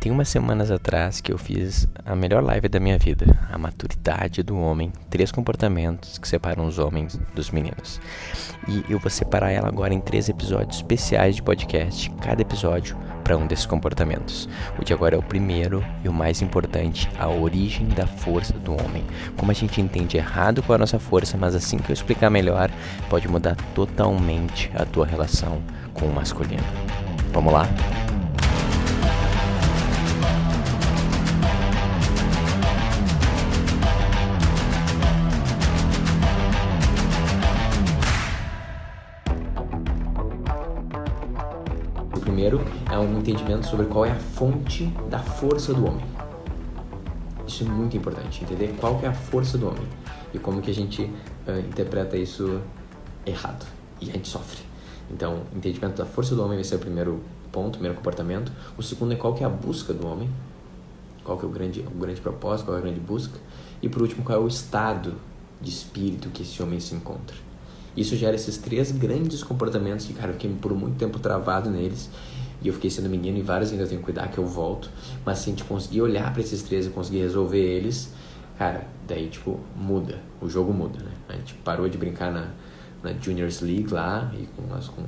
Tem 0.00 0.12
umas 0.12 0.28
semanas 0.28 0.70
atrás 0.70 1.20
que 1.20 1.32
eu 1.32 1.36
fiz 1.36 1.88
a 2.06 2.14
melhor 2.14 2.40
live 2.42 2.68
da 2.68 2.78
minha 2.78 2.96
vida, 2.96 3.36
a 3.52 3.58
maturidade 3.58 4.44
do 4.44 4.56
homem, 4.56 4.92
três 5.10 5.32
comportamentos 5.32 6.18
que 6.18 6.28
separam 6.28 6.66
os 6.66 6.78
homens 6.78 7.18
dos 7.34 7.50
meninos. 7.50 8.00
E 8.68 8.84
eu 8.88 9.00
vou 9.00 9.10
separar 9.10 9.50
ela 9.50 9.66
agora 9.66 9.92
em 9.92 10.00
três 10.00 10.28
episódios 10.28 10.76
especiais 10.76 11.34
de 11.34 11.42
podcast, 11.42 12.08
cada 12.22 12.40
episódio 12.40 12.96
para 13.24 13.36
um 13.36 13.44
desses 13.44 13.66
comportamentos. 13.66 14.48
O 14.78 14.84
de 14.84 14.94
agora 14.94 15.16
é 15.16 15.18
o 15.18 15.22
primeiro 15.22 15.84
e 16.04 16.08
o 16.08 16.12
mais 16.12 16.42
importante, 16.42 17.10
a 17.18 17.28
origem 17.28 17.88
da 17.88 18.06
força 18.06 18.52
do 18.52 18.72
homem. 18.72 19.04
Como 19.36 19.50
a 19.50 19.54
gente 19.54 19.80
entende 19.80 20.16
errado 20.16 20.62
com 20.62 20.72
a 20.72 20.78
nossa 20.78 21.00
força, 21.00 21.36
mas 21.36 21.56
assim 21.56 21.76
que 21.76 21.90
eu 21.90 21.94
explicar 21.94 22.30
melhor, 22.30 22.70
pode 23.10 23.26
mudar 23.26 23.56
totalmente 23.74 24.70
a 24.76 24.84
tua 24.84 25.04
relação 25.04 25.60
com 25.92 26.06
o 26.06 26.14
masculino. 26.14 26.62
Vamos 27.32 27.52
lá? 27.52 27.68
É 42.98 43.00
um 43.00 43.18
entendimento 43.18 43.66
sobre 43.66 43.86
qual 43.86 44.04
é 44.04 44.10
a 44.10 44.16
fonte 44.16 44.86
da 45.08 45.20
força 45.20 45.72
do 45.72 45.86
homem. 45.86 46.04
Isso 47.46 47.64
é 47.64 47.66
muito 47.66 47.96
importante, 47.96 48.42
entender 48.42 48.76
qual 48.78 49.00
é 49.02 49.06
a 49.06 49.12
força 49.12 49.56
do 49.56 49.68
homem 49.68 49.86
e 50.34 50.38
como 50.38 50.60
que 50.60 50.70
a 50.70 50.74
gente 50.74 51.02
uh, 51.02 51.58
interpreta 51.60 52.16
isso 52.16 52.60
errado 53.24 53.64
e 54.00 54.10
a 54.10 54.12
gente 54.12 54.28
sofre. 54.28 54.62
Então, 55.10 55.42
entendimento 55.54 55.96
da 55.96 56.04
força 56.04 56.34
do 56.34 56.42
homem 56.42 56.56
vai 56.56 56.64
ser 56.64 56.74
o 56.74 56.78
primeiro 56.78 57.20
ponto, 57.50 57.68
o 57.68 57.78
primeiro 57.78 57.96
comportamento. 57.96 58.52
O 58.76 58.82
segundo 58.82 59.12
é 59.12 59.16
qual 59.16 59.32
que 59.32 59.42
é 59.42 59.46
a 59.46 59.50
busca 59.50 59.94
do 59.94 60.06
homem, 60.06 60.28
qual 61.24 61.38
que 61.38 61.44
é 61.44 61.48
o 61.48 61.50
grande, 61.50 61.80
o 61.80 61.98
grande 61.98 62.20
propósito, 62.20 62.66
qual 62.66 62.76
é 62.76 62.80
a 62.80 62.82
grande 62.82 63.00
busca. 63.00 63.38
E 63.80 63.88
por 63.88 64.02
último, 64.02 64.24
qual 64.24 64.38
é 64.38 64.42
o 64.42 64.48
estado 64.48 65.14
de 65.60 65.70
espírito 65.70 66.28
que 66.30 66.42
esse 66.42 66.62
homem 66.62 66.78
se 66.80 66.94
encontra. 66.94 67.36
Isso 67.96 68.14
gera 68.16 68.36
esses 68.36 68.58
três 68.58 68.92
grandes 68.92 69.42
comportamentos 69.42 70.06
que, 70.06 70.12
cara, 70.12 70.28
eu 70.28 70.34
fiquei 70.34 70.52
por 70.60 70.72
muito 70.74 70.96
tempo 70.96 71.18
travado 71.18 71.70
neles. 71.70 72.10
E 72.60 72.68
eu 72.68 72.74
fiquei 72.74 72.90
sendo 72.90 73.08
menino 73.08 73.38
e 73.38 73.42
vários 73.42 73.70
ainda 73.70 73.84
eu 73.84 73.88
tenho 73.88 74.00
que 74.00 74.04
cuidar 74.04 74.28
que 74.28 74.38
eu 74.38 74.46
volto. 74.46 74.90
Mas 75.24 75.38
se 75.38 75.48
a 75.48 75.52
gente 75.52 75.64
conseguir 75.64 76.02
olhar 76.02 76.32
para 76.32 76.42
esses 76.42 76.62
três 76.62 76.86
e 76.86 76.90
conseguir 76.90 77.18
resolver 77.18 77.60
eles, 77.60 78.12
cara, 78.58 78.86
daí, 79.06 79.28
tipo, 79.28 79.60
muda. 79.76 80.18
O 80.40 80.48
jogo 80.48 80.72
muda, 80.72 80.98
né? 80.98 81.12
A 81.28 81.34
gente 81.34 81.54
parou 81.54 81.88
de 81.88 81.96
brincar 81.96 82.32
na, 82.32 82.50
na 83.02 83.12
Juniors 83.12 83.60
League 83.60 83.92
lá 83.92 84.32
e 84.34 84.46
com, 84.46 84.74
as, 84.74 84.88
com 84.88 85.02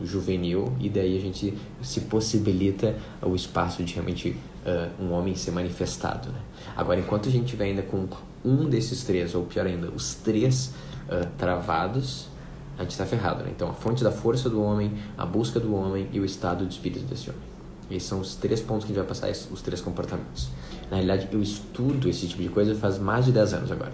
o 0.00 0.06
juvenil 0.06 0.72
e 0.80 0.88
daí 0.88 1.16
a 1.16 1.20
gente 1.20 1.54
se 1.80 2.00
possibilita 2.02 2.96
o 3.22 3.34
espaço 3.34 3.84
de 3.84 3.94
realmente 3.94 4.36
uh, 4.66 5.02
um 5.02 5.12
homem 5.12 5.34
ser 5.34 5.52
manifestado, 5.52 6.30
né? 6.30 6.40
Agora, 6.76 6.98
enquanto 6.98 7.28
a 7.28 7.32
gente 7.32 7.44
estiver 7.44 7.66
ainda 7.66 7.82
com 7.82 8.08
um 8.44 8.68
desses 8.68 9.04
três, 9.04 9.34
ou 9.34 9.44
pior 9.44 9.66
ainda, 9.66 9.88
os 9.90 10.14
três 10.14 10.74
uh, 11.06 11.28
travados, 11.38 12.28
a 12.78 12.82
gente 12.82 12.92
está 12.92 13.06
ferrado, 13.06 13.44
né? 13.44 13.50
Então, 13.54 13.68
a 13.68 13.74
fonte 13.74 14.02
da 14.02 14.10
força 14.10 14.48
do 14.48 14.62
homem, 14.62 14.92
a 15.16 15.26
busca 15.26 15.60
do 15.60 15.74
homem 15.74 16.08
e 16.12 16.20
o 16.20 16.24
estado 16.24 16.66
de 16.66 16.74
espírito 16.74 17.04
desse 17.06 17.30
homem. 17.30 17.52
Esses 17.90 18.08
são 18.08 18.20
os 18.20 18.34
três 18.36 18.60
pontos 18.60 18.84
que 18.84 18.92
a 18.92 18.94
gente 18.94 19.04
vai 19.04 19.08
passar, 19.08 19.30
os 19.52 19.60
três 19.60 19.80
comportamentos. 19.80 20.48
Na 20.90 20.96
realidade, 20.96 21.28
eu 21.32 21.42
estudo 21.42 22.08
esse 22.08 22.26
tipo 22.26 22.42
de 22.42 22.48
coisa 22.48 22.74
faz 22.74 22.98
mais 22.98 23.24
de 23.24 23.32
10 23.32 23.54
anos 23.54 23.72
agora. 23.72 23.92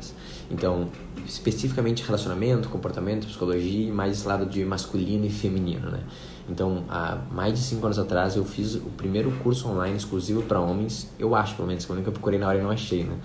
Então, 0.51 0.89
especificamente 1.27 2.03
relacionamento, 2.03 2.69
comportamento, 2.69 3.27
psicologia 3.27 3.89
e 3.89 3.91
mais 3.91 4.19
esse 4.19 4.27
lado 4.27 4.47
de 4.47 4.65
masculino 4.65 5.25
e 5.27 5.31
feminino, 5.31 5.91
né? 5.91 6.01
Então, 6.49 6.85
há 6.89 7.19
mais 7.31 7.55
de 7.55 7.61
5 7.61 7.85
anos 7.85 7.99
atrás, 7.99 8.37
eu 8.37 8.45
fiz 8.45 8.75
o 8.77 8.91
primeiro 8.97 9.31
curso 9.43 9.69
online 9.69 9.97
exclusivo 9.97 10.43
para 10.43 10.61
homens. 10.61 11.09
Eu 11.19 11.35
acho, 11.35 11.55
pelo 11.57 11.69
menos, 11.69 11.85
que 11.85 11.93
eu 11.93 12.13
procurei 12.13 12.39
na 12.39 12.49
hora 12.49 12.59
e 12.59 12.63
não 12.63 12.71
achei, 12.71 13.05
né? 13.05 13.17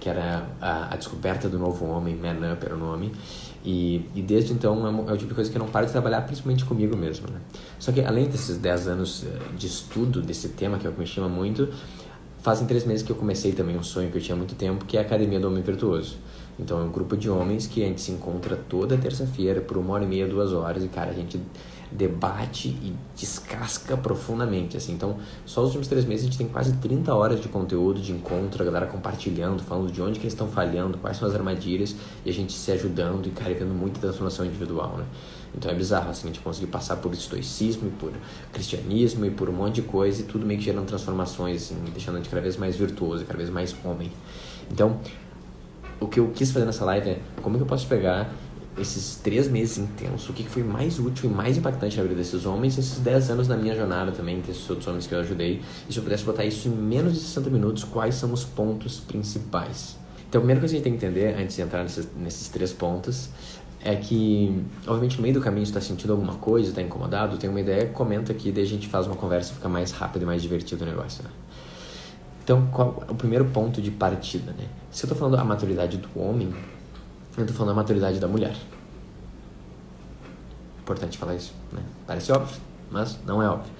Que 0.00 0.08
era 0.08 0.48
a, 0.60 0.92
a 0.92 0.96
Descoberta 0.96 1.48
do 1.48 1.58
Novo 1.58 1.84
Homem, 1.86 2.16
Man 2.16 2.52
Up 2.52 2.64
era 2.64 2.74
o 2.74 2.78
nome. 2.78 3.12
E, 3.64 4.08
e 4.14 4.22
desde 4.22 4.52
então 4.52 4.86
é, 4.86 5.10
é, 5.10 5.14
o 5.14 5.16
tipo 5.16 5.28
de 5.28 5.34
coisa 5.34 5.50
que 5.50 5.56
eu 5.56 5.60
não 5.60 5.68
paro 5.68 5.86
de 5.86 5.92
trabalhar, 5.92 6.22
principalmente 6.22 6.64
comigo 6.64 6.96
mesmo. 6.96 7.28
Né? 7.30 7.40
Só 7.78 7.92
que 7.92 8.00
além 8.00 8.26
desses 8.26 8.58
10 8.58 8.88
anos 8.88 9.24
eh, 9.24 9.56
de 9.56 9.66
estudo 9.66 10.20
desse 10.20 10.48
tema, 10.50 10.78
que 10.78 10.86
é 10.86 10.90
o 10.90 10.92
que 10.92 10.98
me 10.98 11.06
chama 11.06 11.28
muito, 11.28 11.68
fazem 12.40 12.66
três 12.66 12.84
meses 12.84 13.04
que 13.04 13.12
eu 13.12 13.16
comecei 13.16 13.52
também 13.52 13.76
um 13.76 13.82
sonho 13.82 14.10
que 14.10 14.18
eu 14.18 14.22
tinha 14.22 14.34
há 14.34 14.38
muito 14.38 14.56
tempo, 14.56 14.84
que 14.84 14.96
é 14.96 15.00
a 15.00 15.04
Academia 15.04 15.38
do 15.38 15.46
Homem 15.46 15.62
Virtuoso. 15.62 16.16
Então 16.58 16.80
é 16.80 16.82
um 16.82 16.90
grupo 16.90 17.16
de 17.16 17.30
homens 17.30 17.66
que 17.66 17.82
a 17.82 17.86
gente 17.86 18.00
se 18.00 18.10
encontra 18.10 18.56
toda 18.56 18.96
terça-feira 18.98 19.60
por 19.60 19.76
uma 19.76 19.94
hora 19.94 20.04
e 20.04 20.08
meia, 20.08 20.26
duas 20.26 20.52
horas, 20.52 20.84
e 20.84 20.88
cara, 20.88 21.10
a 21.10 21.14
gente 21.14 21.40
debate 21.96 22.68
e 22.68 22.94
descasca 23.16 23.96
profundamente, 23.96 24.76
assim. 24.76 24.92
Então, 24.92 25.16
só 25.44 25.60
os 25.60 25.66
últimos 25.66 25.88
três 25.88 26.04
meses 26.04 26.24
a 26.24 26.28
gente 26.28 26.38
tem 26.38 26.48
quase 26.48 26.72
30 26.74 27.14
horas 27.14 27.40
de 27.40 27.48
conteúdo, 27.48 28.00
de 28.00 28.12
encontro, 28.12 28.62
a 28.62 28.64
galera 28.64 28.86
compartilhando, 28.86 29.62
falando 29.62 29.92
de 29.92 30.00
onde 30.00 30.18
que 30.18 30.24
eles 30.24 30.32
estão 30.32 30.48
falhando, 30.48 30.98
quais 30.98 31.16
são 31.16 31.28
as 31.28 31.34
armadilhas, 31.34 31.94
e 32.24 32.30
a 32.30 32.32
gente 32.32 32.52
se 32.52 32.72
ajudando 32.72 33.26
e 33.26 33.30
carregando 33.30 33.74
muita 33.74 34.00
transformação 34.00 34.44
individual, 34.44 34.96
né? 34.98 35.04
Então 35.54 35.70
é 35.70 35.74
bizarro, 35.74 36.10
assim, 36.10 36.28
a 36.28 36.32
gente 36.32 36.40
conseguir 36.40 36.68
passar 36.68 36.96
por 36.96 37.12
estoicismo 37.12 37.88
e 37.88 37.90
por 37.90 38.12
cristianismo 38.52 39.26
e 39.26 39.30
por 39.30 39.50
um 39.50 39.52
monte 39.52 39.76
de 39.76 39.82
coisa 39.82 40.22
e 40.22 40.24
tudo 40.24 40.46
meio 40.46 40.58
que 40.58 40.64
gerando 40.64 40.86
transformações, 40.86 41.62
assim, 41.62 41.76
deixando 41.92 42.14
a 42.14 42.18
gente 42.18 42.30
cada 42.30 42.40
vez 42.40 42.56
mais 42.56 42.74
virtuoso, 42.74 43.24
cada 43.26 43.36
vez 43.36 43.50
mais 43.50 43.74
homem. 43.84 44.10
Então, 44.70 44.98
o 46.00 46.08
que 46.08 46.18
eu 46.18 46.30
quis 46.34 46.50
fazer 46.50 46.64
nessa 46.64 46.84
live 46.86 47.10
é 47.10 47.20
como 47.42 47.56
que 47.56 47.62
eu 47.62 47.66
posso 47.66 47.86
pegar 47.86 48.32
esses 48.78 49.16
três 49.16 49.48
meses 49.48 49.78
intensos, 49.78 50.28
o 50.28 50.32
que 50.32 50.44
foi 50.44 50.62
mais 50.62 50.98
útil 50.98 51.30
e 51.30 51.32
mais 51.32 51.58
impactante 51.58 51.96
na 51.96 52.02
vida 52.02 52.14
desses 52.14 52.46
homens, 52.46 52.78
esses 52.78 52.98
dez 52.98 53.30
anos 53.30 53.46
na 53.48 53.56
minha 53.56 53.74
jornada 53.74 54.12
também, 54.12 54.40
desses 54.40 54.68
outros 54.68 54.88
homens 54.88 55.06
que 55.06 55.14
eu 55.14 55.20
ajudei, 55.20 55.60
e 55.88 55.92
se 55.92 55.98
eu 55.98 56.02
pudesse 56.02 56.24
botar 56.24 56.44
isso 56.44 56.68
em 56.68 56.72
menos 56.72 57.14
de 57.14 57.20
60 57.20 57.50
minutos, 57.50 57.84
quais 57.84 58.14
são 58.14 58.32
os 58.32 58.44
pontos 58.44 58.98
principais? 59.00 59.96
Então, 60.28 60.38
a 60.38 60.42
primeira 60.42 60.60
coisa 60.60 60.74
que 60.74 60.80
a 60.80 60.82
gente 60.82 60.84
tem 60.84 60.98
que 60.98 61.04
entender, 61.04 61.34
antes 61.38 61.56
de 61.56 61.62
entrar 61.62 61.82
nesses, 61.82 62.08
nesses 62.16 62.48
três 62.48 62.72
pontos, 62.72 63.28
é 63.84 63.96
que, 63.96 64.64
obviamente, 64.86 65.16
no 65.16 65.22
meio 65.22 65.34
do 65.34 65.40
caminho 65.40 65.64
está 65.64 65.80
sentindo 65.80 66.12
alguma 66.12 66.34
coisa, 66.34 66.70
está 66.70 66.80
incomodado, 66.80 67.36
tem 67.36 67.50
uma 67.50 67.60
ideia, 67.60 67.86
comenta 67.88 68.32
aqui, 68.32 68.50
daí 68.50 68.62
a 68.62 68.66
gente 68.66 68.88
faz 68.88 69.06
uma 69.06 69.16
conversa 69.16 69.52
fica 69.52 69.68
mais 69.68 69.90
rápido 69.90 70.22
e 70.22 70.24
mais 70.24 70.40
divertido 70.40 70.84
o 70.84 70.86
negócio, 70.86 71.22
né? 71.24 71.30
Então, 72.44 72.66
qual 72.72 73.04
é 73.08 73.12
o 73.12 73.14
primeiro 73.14 73.44
ponto 73.46 73.80
de 73.80 73.90
partida, 73.90 74.52
né? 74.52 74.66
Se 74.90 75.04
eu 75.04 75.08
estou 75.08 75.16
falando 75.16 75.40
a 75.40 75.44
maturidade 75.44 75.96
do 75.96 76.08
homem, 76.18 76.52
eu 77.36 77.46
tô 77.46 77.52
falando 77.52 77.70
da 77.70 77.74
maturidade 77.74 78.18
da 78.18 78.28
mulher. 78.28 78.56
Importante 80.80 81.16
falar 81.16 81.36
isso, 81.36 81.54
né? 81.72 81.82
Parece 82.06 82.32
óbvio, 82.32 82.60
mas 82.90 83.18
não 83.24 83.42
é 83.42 83.48
óbvio. 83.48 83.72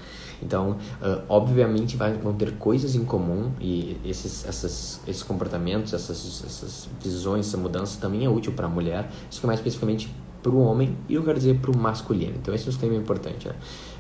Então, 0.43 0.73
uh, 0.73 1.23
obviamente 1.29 1.97
vai, 1.97 2.13
vão 2.15 2.35
ter 2.35 2.53
coisas 2.57 2.97
em 2.97 3.05
comum 3.05 3.53
e 3.61 3.97
esses, 4.05 4.45
essas, 4.45 5.01
esses 5.07 5.23
comportamentos, 5.23 5.93
essas, 5.93 6.43
essas 6.45 6.89
visões, 7.01 7.47
essa 7.47 7.57
mudança 7.57 8.01
também 8.01 8.25
é 8.25 8.29
útil 8.29 8.53
para 8.53 8.67
a 8.67 8.69
mulher, 8.69 9.09
isso 9.31 9.41
que 9.41 9.47
é 9.47 9.49
mais 9.49 9.61
especificamente 9.61 10.13
para 10.43 10.51
o 10.51 10.59
homem 10.59 10.97
e 11.09 11.15
eu 11.15 11.23
quero 11.23 11.39
dizer 11.39 11.61
para 11.61 11.71
o 11.71 11.77
masculino. 11.77 12.35
Então, 12.37 12.53
esse 12.53 12.69
é 12.69 12.73
um 12.73 12.77
tema 12.77 12.97
importante. 12.97 13.47
Né? 13.47 13.55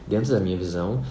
Dentro 0.08 0.32
da 0.32 0.40
minha 0.40 0.56
visão, 0.56 1.02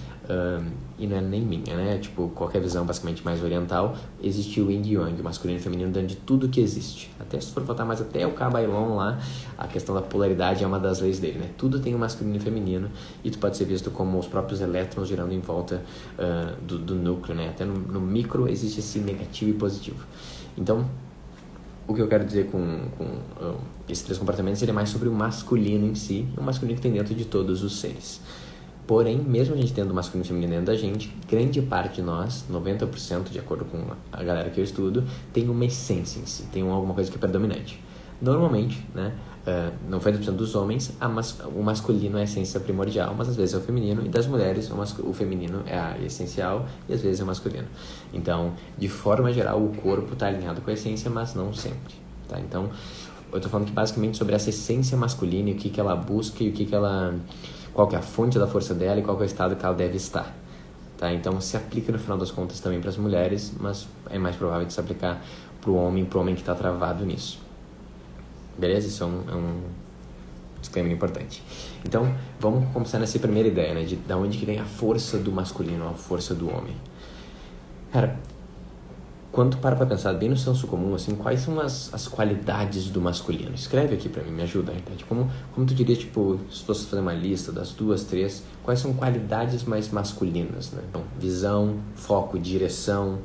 e 0.97 1.07
não 1.07 1.17
é 1.17 1.21
nem 1.21 1.41
minha, 1.41 1.75
né? 1.75 1.97
Tipo, 1.97 2.29
qualquer 2.29 2.61
visão 2.61 2.85
basicamente 2.85 3.25
mais 3.25 3.43
oriental, 3.43 3.95
existe 4.21 4.61
o 4.61 4.69
yin 4.69 4.81
e 4.83 4.93
yang, 4.93 5.21
masculino 5.23 5.59
e 5.59 5.61
feminino 5.61 5.91
dentro 5.91 6.09
de 6.09 6.15
tudo 6.15 6.47
que 6.47 6.61
existe. 6.61 7.11
Até 7.19 7.39
se 7.39 7.51
for 7.51 7.63
voltar 7.63 7.85
mais 7.85 7.99
até 7.99 8.25
o 8.25 8.33
Cabailon 8.33 8.95
lá, 8.95 9.19
a 9.57 9.67
questão 9.67 9.95
da 9.95 10.01
polaridade 10.01 10.63
é 10.63 10.67
uma 10.67 10.79
das 10.79 10.99
leis 10.99 11.19
dele, 11.19 11.39
né? 11.39 11.49
Tudo 11.57 11.79
tem 11.79 11.95
o 11.95 11.99
masculino 11.99 12.35
e 12.35 12.39
feminino 12.39 12.89
e 13.23 13.31
tu 13.31 13.39
pode 13.39 13.57
ser 13.57 13.65
visto 13.65 13.89
como 13.89 14.19
os 14.19 14.27
próprios 14.27 14.61
elétrons 14.61 15.07
girando 15.07 15.33
em 15.33 15.39
volta 15.39 15.81
uh, 16.19 16.61
do, 16.61 16.77
do, 16.77 16.95
núcleo, 16.95 17.35
né? 17.35 17.49
Até 17.49 17.65
no, 17.65 17.73
no 17.73 17.99
micro 17.99 18.47
existe 18.47 18.79
esse 18.79 18.99
negativo 18.99 19.49
e 19.49 19.53
positivo. 19.53 20.05
Então, 20.57 20.85
o 21.87 21.93
que 21.93 22.01
eu 22.01 22.07
quero 22.07 22.23
dizer 22.23 22.47
com, 22.51 22.81
com 22.97 23.03
uh, 23.03 23.57
esses 23.89 24.03
três 24.03 24.19
comportamentos 24.19 24.61
é 24.61 24.71
mais 24.71 24.89
sobre 24.89 25.09
o 25.09 25.11
masculino 25.11 25.87
em 25.87 25.95
si, 25.95 26.27
o 26.37 26.43
masculino 26.43 26.75
que 26.75 26.81
tem 26.81 26.91
dentro 26.91 27.15
de 27.15 27.25
todos 27.25 27.63
os 27.63 27.79
seres. 27.79 28.21
Porém, 28.91 29.19
mesmo 29.19 29.55
a 29.55 29.57
gente 29.57 29.71
tendo 29.71 29.93
masculino 29.93 30.25
e 30.25 30.27
feminino 30.27 30.51
dentro 30.51 30.65
da 30.65 30.75
gente, 30.75 31.15
grande 31.25 31.61
parte 31.61 31.95
de 31.95 32.01
nós, 32.01 32.43
90% 32.51 33.29
de 33.29 33.39
acordo 33.39 33.63
com 33.63 33.77
a 34.11 34.21
galera 34.21 34.49
que 34.49 34.59
eu 34.59 34.65
estudo, 34.65 35.05
tem 35.31 35.47
uma 35.47 35.63
essência 35.63 36.19
em 36.19 36.25
si, 36.25 36.43
tem 36.51 36.69
alguma 36.69 36.93
coisa 36.93 37.09
que 37.09 37.15
é 37.15 37.17
predominante. 37.17 37.81
Normalmente, 38.21 38.85
né, 38.93 39.13
uh, 39.47 39.89
90% 39.89 40.31
dos 40.31 40.55
homens, 40.55 40.91
mas, 40.99 41.39
o 41.55 41.63
masculino 41.63 42.17
é 42.17 42.21
a 42.21 42.23
essência 42.25 42.59
primordial, 42.59 43.15
mas 43.17 43.29
às 43.29 43.37
vezes 43.37 43.55
é 43.55 43.59
o 43.59 43.61
feminino, 43.61 44.05
e 44.05 44.09
das 44.09 44.27
mulheres, 44.27 44.69
o, 44.69 45.09
o 45.09 45.13
feminino 45.13 45.63
é 45.67 45.79
a 45.79 45.97
essencial 46.05 46.65
e 46.89 46.93
às 46.93 47.01
vezes 47.01 47.21
é 47.21 47.23
o 47.23 47.27
masculino. 47.27 47.69
Então, 48.13 48.55
de 48.77 48.89
forma 48.89 49.31
geral, 49.31 49.63
o 49.63 49.73
corpo 49.73 50.11
está 50.11 50.27
alinhado 50.27 50.59
com 50.59 50.69
a 50.69 50.73
essência, 50.73 51.09
mas 51.09 51.33
não 51.33 51.53
sempre. 51.53 51.95
Tá? 52.27 52.37
Então, 52.41 52.69
eu 53.31 53.37
estou 53.37 53.49
falando 53.49 53.67
que 53.67 53.73
basicamente 53.73 54.17
sobre 54.17 54.35
essa 54.35 54.49
essência 54.49 54.97
masculina 54.97 55.49
e 55.49 55.53
o 55.53 55.55
que, 55.55 55.69
que 55.69 55.79
ela 55.79 55.95
busca 55.95 56.43
e 56.43 56.49
o 56.49 56.51
que, 56.51 56.65
que 56.65 56.75
ela 56.75 57.15
qual 57.73 57.87
que 57.87 57.95
é 57.95 57.99
a 57.99 58.01
fonte 58.01 58.37
da 58.37 58.47
força 58.47 58.73
dela 58.73 58.99
e 58.99 59.03
qual 59.03 59.17
é 59.17 59.21
o 59.21 59.25
estado 59.25 59.55
que 59.55 59.65
ela 59.65 59.75
deve 59.75 59.97
estar. 59.97 60.35
Tá? 60.97 61.11
Então 61.13 61.39
se 61.41 61.57
aplica 61.57 61.91
no 61.91 61.99
final 61.99 62.17
das 62.17 62.31
contas 62.31 62.59
também 62.59 62.79
para 62.79 62.89
as 62.89 62.97
mulheres, 62.97 63.53
mas 63.59 63.87
é 64.09 64.19
mais 64.19 64.35
provável 64.35 64.65
de 64.65 64.73
se 64.73 64.79
aplicar 64.79 65.21
para 65.59 65.71
o 65.71 65.75
homem, 65.75 66.05
para 66.05 66.17
o 66.17 66.21
homem 66.21 66.35
que 66.35 66.41
está 66.41 66.53
travado 66.53 67.05
nisso. 67.05 67.39
Beleza? 68.57 68.87
Isso 68.87 69.03
é 69.03 69.07
um, 69.07 69.23
é 69.29 69.35
um 69.35 69.61
disclaimer 70.59 70.93
importante. 70.93 71.43
Então, 71.83 72.13
vamos 72.39 72.71
começar 72.71 72.99
nessa 72.99 73.17
primeira 73.17 73.47
ideia, 73.47 73.73
né? 73.73 73.83
De, 73.83 73.95
de 73.95 74.13
onde 74.13 74.37
que 74.37 74.45
vem 74.45 74.59
a 74.59 74.65
força 74.65 75.17
do 75.17 75.31
masculino, 75.31 75.87
a 75.89 75.93
força 75.93 76.35
do 76.35 76.49
homem. 76.49 76.75
Cara, 77.91 78.19
quando 79.31 79.51
tu 79.51 79.57
para 79.59 79.77
pra 79.77 79.85
pensar 79.85 80.13
bem 80.13 80.27
no 80.27 80.35
senso 80.35 80.67
comum, 80.67 80.93
assim, 80.93 81.15
quais 81.15 81.39
são 81.39 81.59
as, 81.59 81.93
as 81.93 82.05
qualidades 82.05 82.89
do 82.89 82.99
masculino? 82.99 83.53
Escreve 83.55 83.95
aqui 83.95 84.09
pra 84.09 84.21
mim, 84.23 84.31
me 84.31 84.41
ajuda, 84.41 84.73
verdade. 84.73 85.05
Como, 85.05 85.31
como 85.55 85.65
tu 85.65 85.73
diria, 85.73 85.95
tipo, 85.95 86.37
se 86.51 86.63
fosse 86.63 86.85
fazer 86.85 87.01
uma 87.01 87.13
lista 87.13 87.49
das 87.49 87.71
duas, 87.71 88.03
três, 88.03 88.43
quais 88.61 88.81
são 88.81 88.93
qualidades 88.93 89.63
mais 89.63 89.89
masculinas, 89.89 90.71
né? 90.71 90.83
Então, 90.89 91.03
visão, 91.17 91.77
foco, 91.95 92.37
direção, 92.37 93.19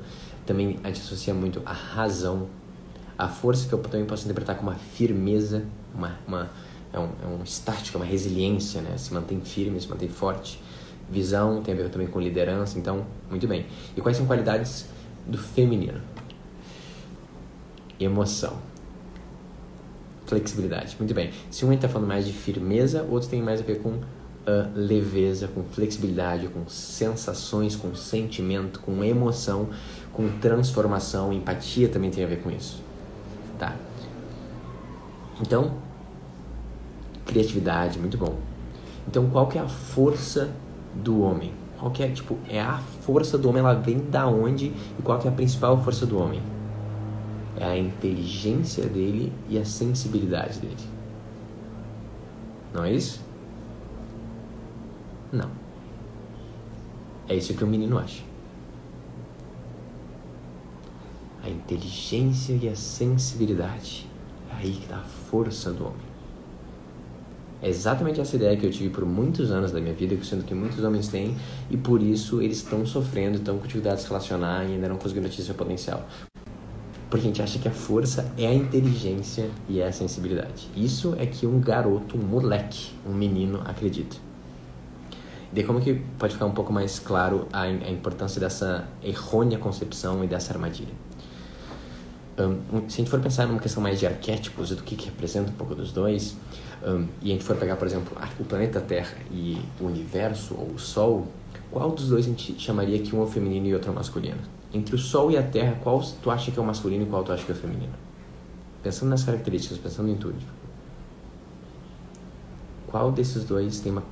também 0.47 0.79
a 0.85 0.89
gente 0.89 1.01
associa 1.01 1.35
muito 1.35 1.61
a 1.67 1.73
razão, 1.73 2.47
a 3.19 3.27
força 3.27 3.67
que 3.67 3.75
eu 3.75 3.79
também 3.81 4.07
posso 4.07 4.25
interpretar 4.25 4.57
como 4.57 4.71
uma 4.71 4.79
firmeza, 4.79 5.65
uma, 5.93 6.17
uma, 6.29 6.51
é, 6.93 7.01
um, 7.01 7.09
é 7.21 7.27
um 7.27 7.43
estático, 7.43 7.99
é 7.99 8.01
uma 8.01 8.07
resiliência, 8.07 8.81
né? 8.81 8.97
Se 8.97 9.13
mantém 9.13 9.41
firme, 9.41 9.81
se 9.81 9.89
mantém 9.89 10.09
forte. 10.09 10.63
Visão 11.11 11.63
tem 11.63 11.75
a 11.75 11.77
ver 11.77 11.89
também 11.89 12.07
com 12.07 12.21
liderança, 12.21 12.79
então, 12.79 13.05
muito 13.29 13.49
bem. 13.49 13.67
E 13.97 14.01
quais 14.01 14.17
são 14.17 14.27
qualidades 14.27 14.87
do 15.27 15.39
feminino. 15.39 16.01
Emoção. 17.99 18.59
Flexibilidade. 20.27 20.97
Muito 20.99 21.15
bem. 21.15 21.31
Se 21.51 21.65
um 21.65 21.73
está 21.73 21.89
falando 21.89 22.09
mais 22.09 22.27
de 22.27 22.33
firmeza, 22.33 23.03
outro 23.05 23.29
tem 23.29 23.43
mais 23.43 23.61
a 23.61 23.63
ver 23.63 23.81
com 23.81 23.91
uh, 23.91 24.03
leveza, 24.75 25.49
com 25.49 25.63
flexibilidade, 25.63 26.49
com 26.49 26.69
sensações, 26.69 27.77
com 27.77 27.95
sentimento, 27.95 28.81
com 28.81 29.03
emoção, 29.05 29.71
com 30.13 30.29
transformação. 30.39 31.33
Empatia 31.33 31.89
também 31.89 32.11
tem 32.11 32.25
a 32.25 32.27
ver 32.27 32.43
com 32.43 32.51
isso. 32.51 32.83
Tá? 33.59 33.77
Então, 35.41 35.75
criatividade, 37.25 37.99
muito 37.99 38.17
bom. 38.17 38.37
Então, 39.09 39.29
qual 39.31 39.47
que 39.47 39.59
é 39.59 39.61
a 39.61 39.69
força 39.69 40.51
do 40.95 41.21
homem? 41.21 41.53
Qual 41.79 41.91
que 41.91 42.03
é, 42.03 42.09
tipo, 42.09 42.39
é 42.49 42.61
a 42.61 42.79
força 43.03 43.37
do 43.37 43.49
homem, 43.49 43.61
ela 43.61 43.75
vem 43.75 43.99
da 43.99 44.27
onde 44.27 44.67
e 44.67 45.03
qual 45.03 45.19
que 45.19 45.29
é 45.29 45.31
a 45.31 45.35
principal 45.35 45.83
força 45.83 46.07
do 46.07 46.19
homem? 46.19 46.43
É 47.59 47.65
a 47.65 47.79
inteligência 47.79 48.87
dele 48.87 49.33
e 49.49 49.59
a 49.59 49.65
sensibilidade 49.65 50.59
dele. 50.59 50.77
Não 52.73 52.85
é 52.85 52.93
isso? 52.93 53.21
Não. 55.33 55.51
É 57.29 57.35
isso 57.35 57.55
que 57.55 57.65
o 57.65 57.67
menino 57.67 57.99
acha. 57.99 58.23
A 61.43 61.49
inteligência 61.49 62.55
e 62.55 62.69
a 62.69 62.77
sensibilidade. 62.77 64.09
É 64.51 64.57
aí 64.57 64.73
que 64.73 64.87
tá 64.87 64.97
a 64.97 65.03
força 65.03 65.73
do 65.73 65.87
homem. 65.87 66.06
É 67.63 67.69
exatamente 67.69 68.21
essa 68.21 68.37
ideia 68.37 68.57
que 68.57 68.67
eu 68.67 68.71
tive 68.71 68.91
por 68.91 69.05
muitos 69.07 69.51
anos 69.51 69.73
da 69.73 69.81
minha 69.81 69.95
vida, 69.95 70.17
sendo 70.23 70.45
que 70.45 70.55
muitos 70.55 70.83
homens 70.85 71.09
têm, 71.09 71.35
e 71.71 71.77
por 71.77 72.03
isso 72.03 72.43
eles 72.43 72.59
estão 72.59 72.85
sofrendo, 72.85 73.39
estão 73.39 73.57
com 73.57 73.63
dificuldades 73.63 74.01
de 74.01 74.05
se 74.05 74.09
relacionar 74.09 74.65
e 74.65 74.75
ainda 74.75 74.89
não 74.89 74.97
conseguiram 74.97 75.27
atingir 75.27 75.45
seu 75.45 75.55
potencial. 75.55 76.07
Porque 77.09 77.25
a 77.25 77.29
gente 77.29 77.41
acha 77.41 77.59
que 77.59 77.69
a 77.69 77.71
força 77.71 78.31
é 78.37 78.47
a 78.47 78.55
inteligência 78.55 79.49
e 79.69 79.81
é 79.81 79.87
a 79.87 79.93
sensibilidade. 79.93 80.69
Isso 80.77 81.15
é 81.19 81.25
que 81.25 81.47
um 81.47 81.61
garoto, 81.61 82.19
um 82.19 82.23
moleque, 82.23 82.93
um 83.07 83.15
menino 83.15 83.63
acredita. 83.65 84.17
E 85.55 85.63
como 85.63 85.81
que 85.81 85.95
pode 86.19 86.35
ficar 86.35 86.45
um 86.45 86.53
pouco 86.53 86.73
mais 86.73 86.99
claro 86.99 87.47
a, 87.51 87.63
a 87.63 87.91
importância 87.91 88.39
dessa 88.39 88.87
errônea 89.03 89.59
concepção 89.59 90.23
e 90.23 90.27
dessa 90.27 90.53
armadilha? 90.53 90.93
Um, 92.39 92.89
se 92.89 92.97
a 92.97 92.99
gente 92.99 93.11
for 93.11 93.21
pensar 93.21 93.47
numa 93.47 93.59
questão 93.59 93.83
mais 93.83 93.99
de 93.99 94.07
arquétipos 94.07 94.71
e 94.71 94.75
do 94.75 94.83
que, 94.83 94.95
que 94.95 95.07
representa 95.07 95.51
um 95.51 95.55
pouco 95.55 95.75
dos 95.75 95.91
dois, 95.91 96.37
um, 96.87 97.07
e 97.23 97.31
a 97.31 97.33
gente 97.33 97.45
for 97.45 97.57
pegar, 97.57 97.77
por 97.77 97.87
exemplo, 97.87 98.17
o 98.39 98.45
planeta 98.45 98.79
Terra 98.81 99.17
e 99.31 99.59
o 99.81 99.87
universo 99.87 100.55
ou 100.55 100.73
o 100.75 100.79
Sol, 100.79 101.27
qual 101.71 101.91
dos 101.91 102.11
dois 102.11 102.27
a 102.27 102.29
gente 102.29 102.59
chamaria 102.59 102.99
que 102.99 103.17
um 103.17 103.25
é 103.25 103.27
feminino 103.27 103.67
e 103.67 103.75
outro 103.75 103.91
é 103.91 103.95
masculino? 103.95 104.39
Entre 104.73 104.95
o 104.95 104.99
Sol 104.99 105.31
e 105.31 105.39
a 105.39 105.43
Terra, 105.43 105.79
qual 105.83 106.03
tu 106.23 106.31
acha 106.31 106.51
que 106.51 106.59
é 106.59 106.63
o 106.63 106.65
masculino 106.65 107.05
e 107.05 107.07
qual 107.07 107.25
tu 107.25 107.33
acha 107.33 107.43
que 107.43 107.53
é 107.53 107.55
o 107.55 107.59
feminino? 107.59 107.95
Pensando 108.83 109.09
nas 109.09 109.25
características, 109.25 109.79
pensando 109.79 110.11
em 110.11 110.17
tudo. 110.17 110.37
Qual 112.87 113.11
desses 113.11 113.45
dois 113.45 113.81
tem 113.81 113.93
uma 113.93 114.05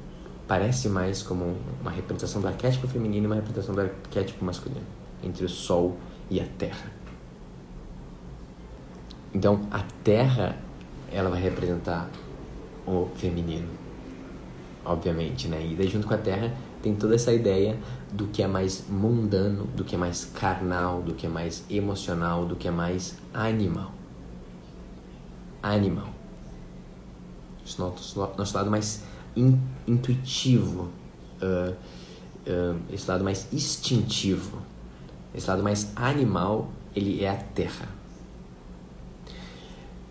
parece 0.48 0.88
mais 0.88 1.22
como 1.22 1.56
uma 1.80 1.90
representação 1.90 2.40
do 2.40 2.48
arquétipo 2.48 2.86
feminino 2.86 3.24
e 3.24 3.26
uma 3.26 3.36
representação 3.36 3.74
do 3.74 3.82
arquétipo 3.82 4.44
masculino 4.44 4.86
entre 5.22 5.44
o 5.44 5.48
Sol 5.48 5.96
e 6.30 6.40
a 6.40 6.46
Terra? 6.58 7.03
Então, 9.34 9.66
a 9.70 9.82
Terra 10.04 10.56
ela 11.10 11.28
vai 11.28 11.40
representar 11.40 12.08
o 12.86 13.08
feminino, 13.16 13.68
obviamente, 14.84 15.48
né? 15.48 15.64
E 15.66 15.74
daí 15.74 15.88
junto 15.88 16.06
com 16.06 16.14
a 16.14 16.18
Terra 16.18 16.54
tem 16.82 16.94
toda 16.94 17.14
essa 17.14 17.32
ideia 17.32 17.76
do 18.12 18.26
que 18.28 18.42
é 18.42 18.46
mais 18.46 18.84
mundano, 18.88 19.64
do 19.66 19.84
que 19.84 19.96
é 19.96 19.98
mais 19.98 20.24
carnal, 20.24 21.02
do 21.02 21.14
que 21.14 21.26
é 21.26 21.28
mais 21.28 21.64
emocional, 21.68 22.44
do 22.44 22.54
que 22.54 22.68
é 22.68 22.70
mais 22.70 23.16
animal. 23.32 23.90
Animal. 25.62 26.08
Nosso, 27.78 28.20
nosso 28.36 28.56
lado 28.56 28.70
mais 28.70 29.02
in, 29.34 29.58
intuitivo, 29.86 30.90
uh, 31.42 31.72
uh, 31.72 32.78
esse 32.92 33.10
lado 33.10 33.24
mais 33.24 33.52
instintivo, 33.52 34.58
esse 35.34 35.48
lado 35.48 35.62
mais 35.62 35.90
animal, 35.96 36.68
ele 36.94 37.24
é 37.24 37.30
a 37.30 37.36
Terra. 37.36 37.88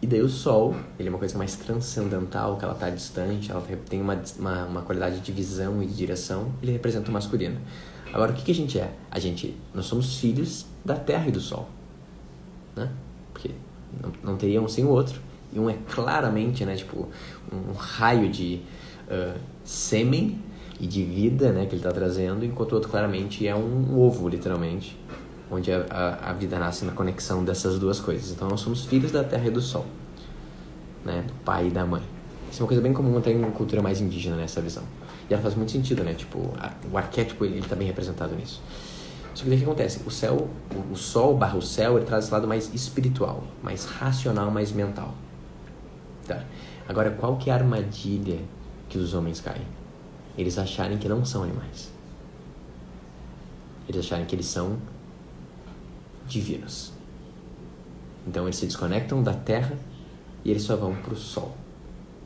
E 0.04 0.06
daí 0.06 0.22
o 0.22 0.28
Sol, 0.28 0.76
ele 1.00 1.08
é 1.08 1.10
uma 1.10 1.18
coisa 1.18 1.38
mais 1.38 1.56
transcendental, 1.56 2.58
que 2.58 2.66
ela 2.66 2.74
está 2.74 2.90
distante, 2.90 3.50
ela 3.50 3.64
tem 3.90 4.02
uma, 4.02 4.22
uma, 4.38 4.66
uma, 4.66 4.82
qualidade 4.82 5.22
de 5.22 5.32
visão 5.32 5.82
e 5.82 5.86
de 5.86 5.96
direção, 5.96 6.52
ele 6.62 6.74
representa 6.74 7.10
o 7.10 7.14
masculino. 7.14 7.58
Agora, 8.12 8.34
o 8.34 8.36
que, 8.36 8.44
que 8.44 8.52
a 8.52 8.54
gente 8.54 8.78
é? 8.78 8.92
A 9.10 9.18
gente, 9.18 9.56
nós 9.74 9.86
somos 9.86 10.20
filhos 10.20 10.66
da 10.84 10.96
Terra 10.96 11.30
e 11.30 11.32
do 11.32 11.40
Sol, 11.40 11.70
né? 12.76 12.92
Porque 13.32 13.52
não, 14.04 14.12
não 14.32 14.36
teria 14.36 14.62
um 14.62 14.68
sem 14.68 14.84
o 14.84 14.90
outro. 14.90 15.22
E 15.54 15.58
um 15.58 15.70
é 15.70 15.78
claramente, 15.90 16.66
né, 16.66 16.76
tipo, 16.76 17.08
um 17.50 17.72
raio 17.72 18.30
de 18.30 18.60
uh, 19.08 19.40
sêmen 19.64 20.38
e 20.82 20.86
de 20.86 21.02
vida, 21.02 21.54
né, 21.54 21.66
que 21.66 21.76
ele 21.76 21.78
está 21.78 21.94
trazendo, 21.94 22.44
enquanto 22.44 22.74
o 22.74 22.76
outro 22.76 22.90
claramente 22.90 23.48
é 23.48 23.56
um 23.56 23.98
ovo, 23.98 24.28
literalmente, 24.28 25.00
onde 25.54 25.72
a, 25.72 25.86
a, 25.90 26.30
a, 26.32 26.34
vida 26.34 26.58
nasce 26.58 26.84
na 26.84 26.92
conexão 26.92 27.44
dessas 27.44 27.78
duas 27.78 28.00
coisas. 28.00 28.32
Então 28.32 28.48
nós 28.48 28.60
somos 28.60 28.86
filhos 28.86 29.12
da 29.12 29.24
terra 29.24 29.48
e 29.48 29.52
do 29.52 29.62
sol, 29.62 29.86
né? 31.06 31.24
Do 31.28 31.34
pai 31.46 31.68
e 31.68 31.72
da 31.72 31.86
mãe. 31.86 32.02
Isso 32.52 32.62
é 32.62 32.64
uma 32.64 32.68
coisa 32.68 32.82
bem 32.82 32.94
comum 32.94 33.18
até 33.18 33.32
em 33.32 33.42
cultura 33.52 33.82
mais 33.82 34.02
indígena 34.02 34.36
nessa 34.36 34.60
né, 34.60 34.68
visão. 34.68 34.84
E 35.30 35.34
ela 35.34 35.42
faz 35.42 35.56
muito 35.56 35.72
sentido, 35.72 36.04
né? 36.04 36.14
Tipo, 36.14 36.52
a, 36.60 36.72
o 36.92 36.98
arquétipo 36.98 37.46
ele 37.46 37.60
está 37.60 37.76
bem 37.76 37.88
representado 37.88 38.36
nisso. 38.36 38.62
Só 39.34 39.44
que 39.44 39.50
o 39.50 39.58
que 39.58 39.64
acontece? 39.64 40.02
O 40.06 40.12
céu, 40.12 40.48
o, 40.76 40.94
o 40.94 40.96
sol 40.96 41.36
barra 41.36 41.58
o 41.58 41.62
céu, 41.62 41.98
ele 41.98 42.06
traz 42.06 42.26
esse 42.26 42.34
lado 42.34 42.48
mais 42.48 42.74
espiritual, 42.74 43.44
mais 43.62 43.86
racional, 43.86 44.52
mais 44.52 44.72
mental. 44.72 45.14
Tá? 46.28 46.44
Agora, 46.88 47.12
qual 47.12 47.38
que 47.38 47.50
é 47.50 47.54
a 47.54 47.56
armadilha 47.56 48.40
que 48.90 48.98
os 48.98 49.14
homens 49.14 49.40
caem? 49.40 49.66
Eles 50.38 50.58
acharem 50.58 50.98
que 50.98 51.08
não 51.08 51.26
são 51.26 51.44
animais. 51.44 51.92
Eles 53.88 54.06
acharem 54.06 54.26
que 54.26 54.36
eles 54.36 54.46
são 54.46 54.78
divinos. 56.28 56.92
Então 58.28 58.46
eles 58.46 58.56
se 58.56 58.66
desconectam 58.66 59.22
da 59.22 59.34
Terra 59.34 59.78
e 60.44 60.52
eles 60.52 60.64
só 60.64 60.76
vão 60.76 60.96
para 60.96 61.14
o 61.14 61.18
Sol. 61.18 61.56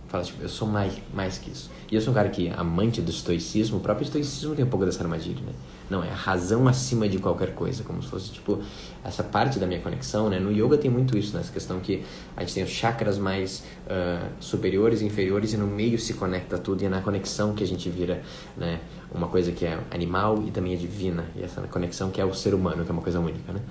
Fala, 0.08 0.24
tipo, 0.24 0.42
eu 0.42 0.50
sou 0.50 0.68
mais, 0.68 0.94
mais 1.14 1.38
que 1.38 1.52
isso. 1.52 1.70
E 1.92 1.96
eu 1.96 2.02
sou 2.02 2.12
um 2.12 2.14
cara 2.14 2.30
que, 2.30 2.50
amante 2.50 3.02
do 3.02 3.12
estoicismo, 3.12 3.78
o 3.78 3.80
próprio 3.82 4.06
estoicismo 4.06 4.56
tem 4.56 4.64
um 4.64 4.70
pouco 4.70 4.86
dessa 4.86 5.04
armadilha, 5.04 5.42
né? 5.42 5.52
Não, 5.90 6.04
é 6.04 6.10
a 6.10 6.16
razão 6.16 6.68
acima 6.68 7.08
de 7.08 7.18
qualquer 7.18 7.54
coisa, 7.54 7.84
como 7.84 8.02
se 8.04 8.10
fosse, 8.10 8.32
tipo, 8.32 8.62
essa 9.04 9.24
parte 9.24 9.58
da 9.58 9.66
minha 9.66 9.80
conexão, 9.80 10.30
né? 10.30 10.38
No 10.38 10.52
yoga 10.52 10.78
tem 10.78 10.92
muito 10.92 11.18
isso, 11.18 11.36
nessa 11.36 11.52
questão 11.52 11.80
que 11.80 12.04
a 12.36 12.42
gente 12.42 12.54
tem 12.54 12.64
os 12.64 12.70
chakras 12.70 13.18
mais 13.18 13.64
uh, 13.86 14.28
superiores 14.40 15.02
e 15.02 15.06
inferiores 15.06 15.54
e 15.54 15.58
no 15.58 15.66
meio 15.66 15.98
se 15.98 16.14
conecta 16.16 16.58
tudo 16.58 16.82
e 16.82 16.86
é 16.86 16.90
na 16.90 17.02
conexão 17.02 17.54
que 17.54 17.64
a 17.64 17.68
gente 17.68 17.90
vira, 17.90 18.22
né? 18.58 18.82
Uma 19.14 19.28
coisa 19.28 19.52
que 19.54 19.66
é 19.66 19.80
animal 19.92 20.44
e 20.46 20.52
também 20.52 20.74
é 20.74 20.76
divina. 20.76 21.26
E 21.36 21.44
essa 21.44 21.62
conexão 21.62 22.12
que 22.12 22.20
é 22.20 22.26
o 22.26 22.34
ser 22.34 22.54
humano, 22.54 22.84
que 22.84 22.92
é 22.92 22.94
uma 22.94 23.02
coisa 23.02 23.20
única, 23.20 23.54
né? 23.54 23.62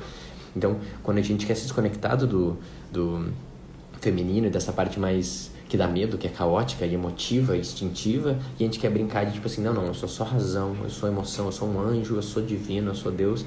Então, 0.57 0.81
quando 1.03 1.19
a 1.19 1.23
gente 1.23 1.45
quer 1.45 1.55
se 1.55 1.65
desconectar 1.65 2.17
do, 2.17 2.57
do 2.91 3.31
feminino 4.01 4.47
e 4.47 4.51
dessa 4.51 4.73
parte 4.73 4.99
mais 4.99 5.51
que 5.69 5.77
dá 5.77 5.89
medo, 5.89 6.17
que 6.17 6.27
é 6.27 6.31
caótica 6.31 6.87
e 6.87 6.95
emotiva, 6.95 7.57
instintiva, 7.57 8.39
e 8.59 8.63
a 8.63 8.67
gente 8.67 8.79
quer 8.79 8.91
brincar 8.91 9.25
de 9.25 9.33
tipo 9.33 9.47
assim, 9.47 9.63
não, 9.63 9.75
não, 9.75 9.87
eu 9.87 9.95
sou 9.95 10.09
só 10.09 10.25
razão, 10.25 10.77
eu 10.83 10.91
sou 10.91 11.09
emoção, 11.09 11.47
eu 11.47 11.53
sou 11.53 11.69
um 11.69 11.81
anjo, 11.81 12.17
eu 12.17 12.23
sou 12.23 12.43
divino, 12.43 12.91
eu 12.91 12.95
sou 12.95 13.11
Deus. 13.11 13.45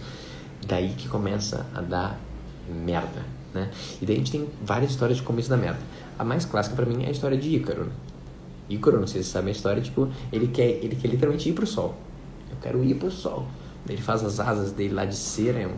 Daí 0.67 0.89
que 0.89 1.07
começa 1.07 1.65
a 1.73 1.81
dar 1.81 2.19
merda, 2.67 3.25
né? 3.53 3.71
E 4.01 4.05
daí 4.05 4.15
a 4.15 4.19
gente 4.19 4.31
tem 4.31 4.47
várias 4.61 4.91
histórias 4.91 5.17
de 5.17 5.23
começo 5.23 5.49
da 5.49 5.57
merda. 5.57 5.79
A 6.17 6.23
mais 6.23 6.43
clássica 6.43 6.75
para 6.75 6.85
mim 6.85 7.03
é 7.03 7.07
a 7.07 7.11
história 7.11 7.37
de 7.37 7.55
Ícaro. 7.55 7.89
Ícaro, 8.69 8.99
não 8.99 9.07
sei 9.07 9.23
se 9.23 9.29
você 9.29 9.33
sabe 9.33 9.47
a 9.47 9.51
história, 9.51 9.81
tipo, 9.81 10.09
ele 10.31 10.47
quer, 10.47 10.67
ele 10.67 10.95
quer 10.95 11.07
literalmente 11.07 11.49
ir 11.49 11.53
pro 11.53 11.65
sol. 11.65 11.95
Eu 12.51 12.57
quero 12.61 12.83
ir 12.83 12.95
pro 12.95 13.09
sol. 13.09 13.47
Ele 13.87 14.01
faz 14.01 14.23
as 14.23 14.39
asas 14.39 14.73
dele 14.73 14.93
lá 14.93 15.05
de 15.05 15.15
cera, 15.15 15.59
é 15.59 15.67
um 15.67 15.77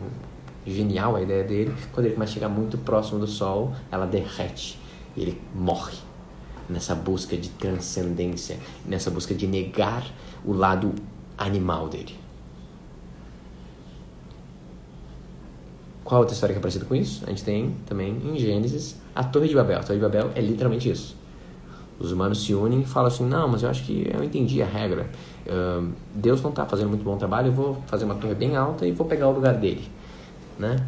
genial 0.66 1.16
a 1.16 1.22
ideia 1.22 1.44
dele. 1.44 1.74
Quando 1.94 2.08
ele 2.08 2.16
começa 2.16 2.32
a 2.32 2.34
chegar 2.34 2.50
muito 2.50 2.78
próximo 2.80 3.20
do 3.20 3.28
sol, 3.28 3.74
ela 3.92 4.08
derrete 4.08 4.80
e 5.16 5.22
ele 5.22 5.42
morre 5.54 6.11
nessa 6.70 6.96
busca 6.96 7.36
de 7.38 7.50
transcendência, 7.50 8.58
nessa 8.86 9.10
busca 9.10 9.34
de 9.34 9.48
negar 9.48 10.06
o 10.46 10.54
lado 10.54 10.94
animal 11.38 11.88
dele. 11.88 12.16
Qual 16.04 16.20
outra 16.20 16.34
história 16.34 16.54
que 16.54 16.60
é 16.60 16.62
parecida 16.62 16.86
com 16.86 16.96
isso? 16.96 17.24
A 17.26 17.30
gente 17.30 17.44
tem 17.44 17.76
também 17.86 18.18
em 18.26 18.38
Gênesis 18.38 18.98
a 19.16 19.24
Torre 19.24 19.48
de 19.48 19.56
Babel. 19.56 19.80
A 19.80 19.84
Torre 19.84 19.98
de 19.98 20.04
Babel 20.04 20.32
é 20.36 20.42
literalmente 20.42 20.90
isso. 20.90 21.16
Os 22.00 22.12
humanos 22.12 22.44
se 22.44 22.54
unem 22.54 22.82
e 22.82 22.86
falam 22.86 23.08
assim: 23.08 23.26
não, 23.26 23.48
mas 23.48 23.64
eu 23.64 23.70
acho 23.70 23.84
que 23.84 24.10
eu 24.12 24.24
entendi 24.24 24.62
a 24.62 24.66
regra. 24.66 25.10
Uh, 25.46 25.90
Deus 26.14 26.42
não 26.42 26.50
está 26.50 26.66
fazendo 26.66 26.90
muito 26.90 27.04
bom 27.04 27.16
trabalho, 27.16 27.48
eu 27.48 27.54
vou 27.54 27.82
fazer 27.88 28.06
uma 28.06 28.16
torre 28.16 28.36
bem 28.36 28.56
alta 28.56 28.86
e 28.86 28.92
vou 28.92 29.06
pegar 29.08 29.28
o 29.28 29.32
lugar 29.32 29.54
dele. 29.54 29.88
Né? 30.58 30.86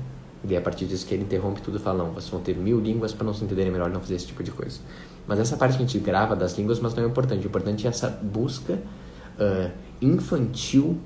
E 0.48 0.58
a 0.58 0.62
partir 0.62 0.86
disso 0.86 1.06
que 1.06 1.14
ele 1.14 1.24
interrompe 1.24 1.62
tudo 1.62 1.78
e 1.78 1.80
fala: 1.80 2.04
não, 2.04 2.12
vocês 2.12 2.30
vão 2.30 2.42
ter 2.42 2.58
mil 2.58 2.80
línguas 2.80 3.14
para 3.14 3.26
não 3.26 3.34
se 3.34 3.44
entenderem 3.46 3.72
melhor 3.72 3.90
não 3.90 4.02
fazer 4.02 4.16
esse 4.16 4.28
tipo 4.28 4.44
de 4.44 4.52
coisa. 4.52 4.80
Mas 5.28 5.40
essa 5.40 5.56
parte 5.56 5.78
que 5.78 5.84
a 5.84 5.86
gente 5.86 6.00
grava 6.00 6.36
das 6.36 6.58
línguas, 6.58 6.80
mas 6.80 6.94
não 6.94 7.04
é 7.04 7.08
importante. 7.08 7.46
O 7.46 7.48
importante 7.48 7.88
é 7.88 7.90
essa 7.90 8.10
busca 8.10 8.74
uh, 8.74 9.72
infantil 10.02 11.00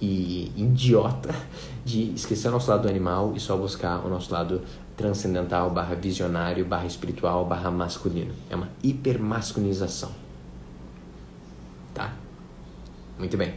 e 0.00 0.50
idiota 0.56 1.34
de 1.84 2.12
esquecer 2.14 2.48
o 2.48 2.52
nosso 2.52 2.70
lado 2.70 2.88
animal 2.88 3.34
e 3.36 3.40
só 3.40 3.56
buscar 3.56 4.04
o 4.04 4.08
nosso 4.08 4.32
lado 4.32 4.62
transcendental, 4.96 5.70
barra 5.70 5.94
visionário, 5.94 6.64
barra 6.64 6.86
espiritual, 6.86 7.44
barra 7.44 7.70
masculino. 7.70 8.32
É 8.48 8.56
uma 8.56 8.68
hipermasculinização. 8.82 10.10
Tá? 11.94 12.12
Muito 13.18 13.36
bem. 13.36 13.54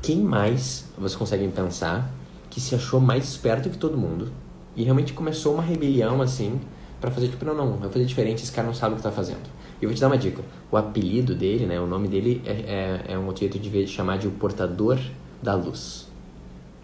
Quem 0.00 0.22
mais 0.22 0.86
vocês 0.96 1.16
conseguem 1.16 1.50
pensar 1.50 2.10
que 2.48 2.60
se 2.60 2.74
achou 2.74 3.00
mais 3.00 3.28
esperto 3.28 3.68
que 3.68 3.76
todo 3.76 3.96
mundo 3.98 4.32
e 4.74 4.84
realmente 4.84 5.12
começou 5.12 5.54
uma 5.54 5.62
rebelião 5.62 6.22
assim 6.22 6.60
para 7.00 7.10
fazer 7.10 7.28
tipo, 7.28 7.44
não, 7.44 7.54
não, 7.54 7.72
eu 7.72 7.78
vou 7.78 7.90
fazer 7.90 8.04
diferente, 8.04 8.42
esse 8.42 8.52
cara 8.52 8.66
não 8.66 8.74
sabe 8.74 8.94
o 8.94 8.96
que 8.96 9.02
tá 9.02 9.12
fazendo. 9.12 9.48
E 9.80 9.84
eu 9.84 9.88
vou 9.88 9.94
te 9.94 10.00
dar 10.00 10.08
uma 10.08 10.18
dica. 10.18 10.42
O 10.70 10.76
apelido 10.76 11.34
dele, 11.34 11.66
né, 11.66 11.80
o 11.80 11.86
nome 11.86 12.08
dele 12.08 12.42
é, 12.44 13.04
é, 13.08 13.12
é 13.12 13.18
um 13.18 13.34
jeito 13.34 13.58
de 13.58 13.86
chamar 13.86 14.18
de 14.18 14.26
o 14.26 14.32
portador 14.32 14.98
da 15.42 15.54
luz. 15.54 16.08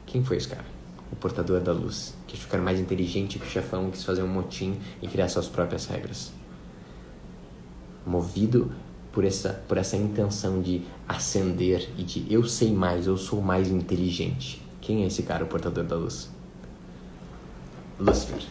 Quem 0.06 0.22
foi 0.22 0.36
esse 0.36 0.48
cara? 0.48 0.64
O 1.10 1.16
portador 1.16 1.60
da 1.60 1.72
luz. 1.72 2.14
Que 2.28 2.38
era 2.52 2.62
mais 2.62 2.78
inteligente 2.78 3.38
que 3.38 3.46
o 3.46 3.48
chefão, 3.48 3.90
quis 3.90 4.04
fazer 4.04 4.22
um 4.22 4.28
motim 4.28 4.76
e 5.02 5.08
criar 5.08 5.28
suas 5.28 5.48
próprias 5.48 5.86
regras. 5.86 6.32
Movido 8.06 8.70
por 9.12 9.24
essa, 9.24 9.64
por 9.66 9.76
essa 9.76 9.96
intenção 9.96 10.60
de 10.60 10.82
ascender 11.08 11.88
e 11.96 12.02
de 12.02 12.32
eu 12.32 12.44
sei 12.44 12.72
mais, 12.72 13.06
eu 13.06 13.16
sou 13.16 13.40
mais 13.40 13.68
inteligente. 13.68 14.62
Quem 14.80 15.02
é 15.02 15.06
esse 15.06 15.22
cara, 15.22 15.44
o 15.44 15.46
portador 15.46 15.84
da 15.84 15.96
luz? 15.96 16.30
Lúcifer. 17.98 18.42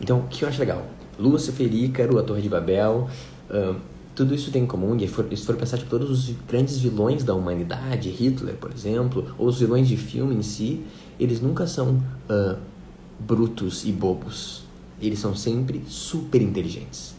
Então, 0.00 0.20
o 0.20 0.28
que 0.28 0.44
eu 0.44 0.48
acho 0.48 0.58
legal? 0.58 0.86
Lúcifer, 1.18 1.72
Ícaro, 1.72 2.18
a 2.18 2.22
Torre 2.22 2.40
de 2.40 2.48
Babel, 2.48 3.08
uh, 3.50 3.76
tudo 4.14 4.34
isso 4.34 4.50
tem 4.50 4.64
em 4.64 4.66
comum, 4.66 4.96
e 4.96 5.06
se 5.06 5.44
for 5.44 5.56
pensar, 5.56 5.78
tipo, 5.78 5.90
todos 5.90 6.10
os 6.10 6.34
grandes 6.48 6.78
vilões 6.78 7.22
da 7.22 7.34
humanidade, 7.34 8.10
Hitler, 8.10 8.56
por 8.56 8.72
exemplo, 8.72 9.34
ou 9.38 9.46
os 9.46 9.60
vilões 9.60 9.88
de 9.88 9.96
filme 9.96 10.34
em 10.34 10.42
si, 10.42 10.84
eles 11.18 11.40
nunca 11.40 11.66
são 11.66 12.02
uh, 12.28 12.58
brutos 13.18 13.84
e 13.84 13.92
bobos. 13.92 14.64
Eles 15.00 15.18
são 15.18 15.34
sempre 15.34 15.82
super 15.86 16.40
inteligentes. 16.40 17.14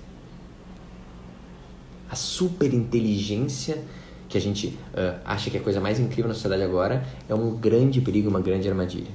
A 2.09 2.15
super 2.15 2.73
inteligência 2.73 3.83
que 4.27 4.37
a 4.37 4.41
gente 4.41 4.67
uh, 4.67 5.19
acha 5.25 5.49
que 5.49 5.57
é 5.57 5.59
a 5.59 5.63
coisa 5.63 5.79
mais 5.79 5.99
incrível 5.99 6.27
na 6.27 6.33
sociedade 6.33 6.63
agora 6.63 7.05
é 7.27 7.35
um 7.35 7.55
grande 7.55 8.01
perigo, 8.01 8.29
uma 8.29 8.41
grande 8.41 8.67
armadilha. 8.67 9.09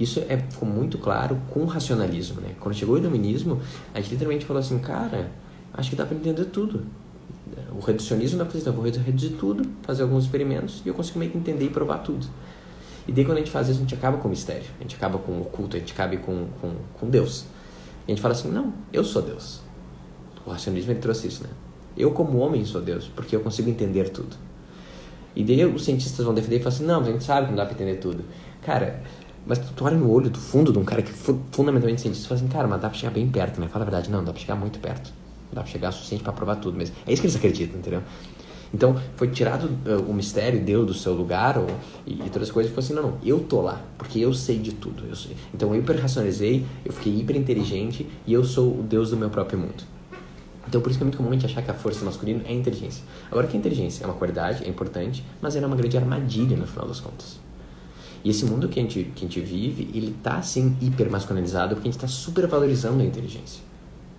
Isso 0.00 0.18
é, 0.30 0.38
ficou 0.38 0.66
muito 0.66 0.96
claro 0.96 1.38
com 1.50 1.60
o 1.60 1.66
racionalismo, 1.66 2.40
né? 2.40 2.54
Quando 2.58 2.74
chegou 2.74 2.94
o 2.94 2.98
iluminismo, 2.98 3.60
a 3.92 4.00
gente 4.00 4.12
literalmente 4.12 4.46
falou 4.46 4.58
assim, 4.58 4.78
cara, 4.78 5.30
acho 5.74 5.90
que 5.90 5.96
dá 5.96 6.06
para 6.06 6.16
entender 6.16 6.46
tudo. 6.46 6.86
O 7.70 7.80
reducionismo 7.80 8.38
dá 8.38 8.46
fazer, 8.46 8.60
então, 8.60 8.72
vou 8.72 8.82
reduzir 8.82 9.30
tudo, 9.38 9.62
fazer 9.82 10.02
alguns 10.02 10.24
experimentos 10.24 10.80
e 10.86 10.88
eu 10.88 10.94
consigo 10.94 11.18
meio 11.18 11.30
que 11.30 11.36
entender 11.36 11.66
e 11.66 11.68
provar 11.68 11.98
tudo. 11.98 12.26
E 13.06 13.12
daí 13.12 13.26
quando 13.26 13.36
a 13.36 13.40
gente 13.40 13.50
faz 13.50 13.68
isso, 13.68 13.78
a 13.78 13.82
gente 13.82 13.94
acaba 13.94 14.16
com 14.16 14.26
o 14.26 14.30
mistério, 14.30 14.70
a 14.78 14.82
gente 14.82 14.96
acaba 14.96 15.18
com 15.18 15.38
o 15.38 15.44
culto, 15.44 15.76
a 15.76 15.80
gente 15.80 15.92
acaba 15.92 16.16
com, 16.16 16.46
com, 16.62 16.72
com 16.98 17.10
Deus. 17.10 17.44
E 18.08 18.12
a 18.12 18.14
gente 18.14 18.22
fala 18.22 18.32
assim, 18.32 18.50
não, 18.50 18.72
eu 18.90 19.04
sou 19.04 19.20
Deus. 19.20 19.60
O 20.46 20.50
racionalismo 20.50 20.92
ele 20.92 21.00
trouxe 21.00 21.28
isso, 21.28 21.42
né? 21.42 21.50
Eu 21.94 22.12
como 22.12 22.38
homem 22.38 22.64
sou 22.64 22.80
Deus, 22.80 23.10
porque 23.14 23.36
eu 23.36 23.40
consigo 23.40 23.68
entender 23.68 24.08
tudo. 24.08 24.34
E 25.36 25.44
daí 25.44 25.62
os 25.66 25.84
cientistas 25.84 26.24
vão 26.24 26.32
defender 26.32 26.56
e 26.56 26.58
falar 26.60 26.74
assim, 26.74 26.86
não, 26.86 27.00
a 27.02 27.04
gente 27.04 27.22
sabe 27.22 27.48
que 27.48 27.52
não 27.52 27.56
dá 27.58 27.66
para 27.66 27.74
entender 27.74 27.96
tudo. 27.96 28.24
Cara, 28.62 29.02
mas 29.46 29.58
tu 29.58 29.84
olha 29.84 29.96
no 29.96 30.10
olho 30.10 30.30
do 30.30 30.38
fundo 30.38 30.72
de 30.72 30.78
um 30.78 30.84
cara 30.84 31.02
que 31.02 31.10
é 31.10 31.34
fundamentalmente 31.50 32.00
cientista 32.00 32.26
e 32.26 32.28
fala 32.28 32.40
assim, 32.40 32.48
cara, 32.48 32.68
mas 32.68 32.80
dá 32.80 32.88
pra 32.88 32.98
chegar 32.98 33.12
bem 33.12 33.28
perto, 33.28 33.60
né? 33.60 33.68
Fala 33.68 33.84
a 33.84 33.86
verdade, 33.86 34.10
não, 34.10 34.22
dá 34.22 34.32
pra 34.32 34.40
chegar 34.40 34.56
muito 34.56 34.78
perto. 34.78 35.12
Dá 35.52 35.62
pra 35.62 35.70
chegar 35.70 35.88
o 35.88 35.92
suficiente 35.92 36.22
para 36.22 36.32
provar 36.32 36.56
tudo 36.56 36.76
mesmo. 36.76 36.94
É 37.06 37.12
isso 37.12 37.20
que 37.20 37.26
eles 37.26 37.36
acreditam, 37.36 37.78
entendeu? 37.78 38.02
Então, 38.72 38.96
foi 39.16 39.28
tirado 39.28 39.64
uh, 39.64 40.08
o 40.08 40.14
mistério, 40.14 40.60
deu 40.60 40.86
do 40.86 40.94
seu 40.94 41.12
lugar 41.12 41.58
ou, 41.58 41.66
e, 42.06 42.14
e, 42.14 42.30
todas 42.30 42.48
as 42.48 42.50
coisas, 42.52 42.70
e 42.70 42.74
falou 42.74 42.84
assim, 42.84 42.94
não, 42.94 43.02
não, 43.02 43.18
eu 43.24 43.40
tô 43.40 43.60
lá, 43.60 43.80
porque 43.98 44.20
eu 44.20 44.32
sei 44.32 44.58
de 44.58 44.72
tudo. 44.72 45.04
Eu 45.08 45.16
sei. 45.16 45.36
Então, 45.52 45.74
eu 45.74 45.80
hiper 45.80 46.00
racionalizei, 46.00 46.64
eu 46.84 46.92
fiquei 46.92 47.18
hiper 47.18 47.36
inteligente 47.36 48.06
e 48.26 48.32
eu 48.32 48.44
sou 48.44 48.78
o 48.78 48.82
Deus 48.82 49.10
do 49.10 49.16
meu 49.16 49.28
próprio 49.28 49.58
mundo. 49.58 49.82
Então, 50.68 50.80
por 50.80 50.88
isso 50.90 50.98
que 50.98 51.02
é 51.02 51.06
muito 51.06 51.16
comum 51.16 51.30
a 51.30 51.32
gente 51.32 51.46
achar 51.46 51.62
que 51.62 51.70
a 51.70 51.74
força 51.74 52.04
masculina 52.04 52.44
é 52.46 52.52
inteligência. 52.52 53.02
Agora, 53.28 53.48
que 53.48 53.56
a 53.56 53.58
inteligência 53.58 54.04
é 54.04 54.06
uma 54.06 54.14
qualidade, 54.14 54.64
é 54.64 54.68
importante, 54.68 55.24
mas 55.42 55.56
ela 55.56 55.64
é 55.64 55.66
uma 55.66 55.76
grande 55.76 55.96
armadilha 55.96 56.56
no 56.56 56.66
final 56.66 56.86
das 56.86 57.00
contas. 57.00 57.40
E 58.22 58.30
esse 58.30 58.44
mundo 58.44 58.68
que 58.68 58.78
a 58.78 58.82
gente, 58.82 59.04
que 59.14 59.24
a 59.24 59.28
gente 59.28 59.40
vive, 59.40 59.90
ele 59.94 60.14
tá 60.22 60.36
assim 60.36 60.76
hiper 60.80 61.10
masculinizado 61.10 61.74
porque 61.74 61.88
a 61.88 61.92
gente 61.92 62.04
está 62.04 62.08
super 62.08 62.46
valorizando 62.46 63.02
a 63.02 63.04
inteligência. 63.04 63.62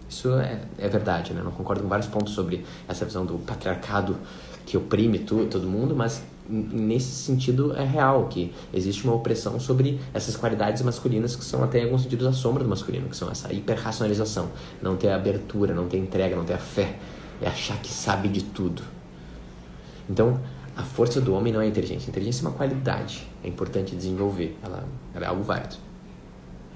Isso 0.09 0.33
é, 0.35 0.59
é 0.77 0.89
verdade, 0.89 1.33
né? 1.33 1.39
Eu 1.39 1.45
não 1.45 1.51
concordo 1.51 1.83
com 1.83 1.87
vários 1.87 2.07
pontos 2.07 2.33
sobre 2.33 2.65
essa 2.87 3.05
visão 3.05 3.25
do 3.25 3.35
patriarcado 3.39 4.17
que 4.65 4.75
oprime 4.75 5.19
tu, 5.19 5.45
todo 5.45 5.67
mundo, 5.67 5.95
mas 5.95 6.21
nesse 6.49 7.11
sentido 7.11 7.73
é 7.77 7.83
real 7.85 8.27
que 8.27 8.53
existe 8.73 9.03
uma 9.05 9.13
opressão 9.13 9.59
sobre 9.59 9.99
essas 10.13 10.35
qualidades 10.35 10.81
masculinas 10.81 11.35
que 11.35 11.45
são 11.45 11.63
até 11.63 11.79
em 11.79 11.85
alguns 11.85 12.03
sentidos 12.03 12.27
a 12.27 12.33
sombra 12.33 12.63
do 12.63 12.69
masculino, 12.69 13.07
que 13.07 13.15
são 13.15 13.31
essa 13.31 13.53
hiperracionalização, 13.53 14.49
não 14.81 14.97
ter 14.97 15.11
abertura, 15.11 15.73
não 15.73 15.87
ter 15.87 15.97
entrega, 15.97 16.35
não 16.35 16.43
ter 16.43 16.53
a 16.53 16.57
fé, 16.57 16.97
é 17.41 17.47
achar 17.47 17.77
que 17.77 17.89
sabe 17.89 18.27
de 18.27 18.43
tudo. 18.43 18.81
Então, 20.09 20.39
a 20.81 20.83
força 20.83 21.21
do 21.21 21.33
homem 21.35 21.53
não 21.53 21.61
é 21.61 21.67
inteligência. 21.67 22.07
A 22.07 22.09
inteligência 22.09 22.43
é 22.43 22.49
uma 22.49 22.57
qualidade, 22.57 23.27
é 23.43 23.47
importante 23.47 23.95
desenvolver, 23.95 24.57
ela, 24.63 24.83
ela 25.13 25.25
é 25.25 25.29
algo 25.29 25.43
válido. 25.43 25.75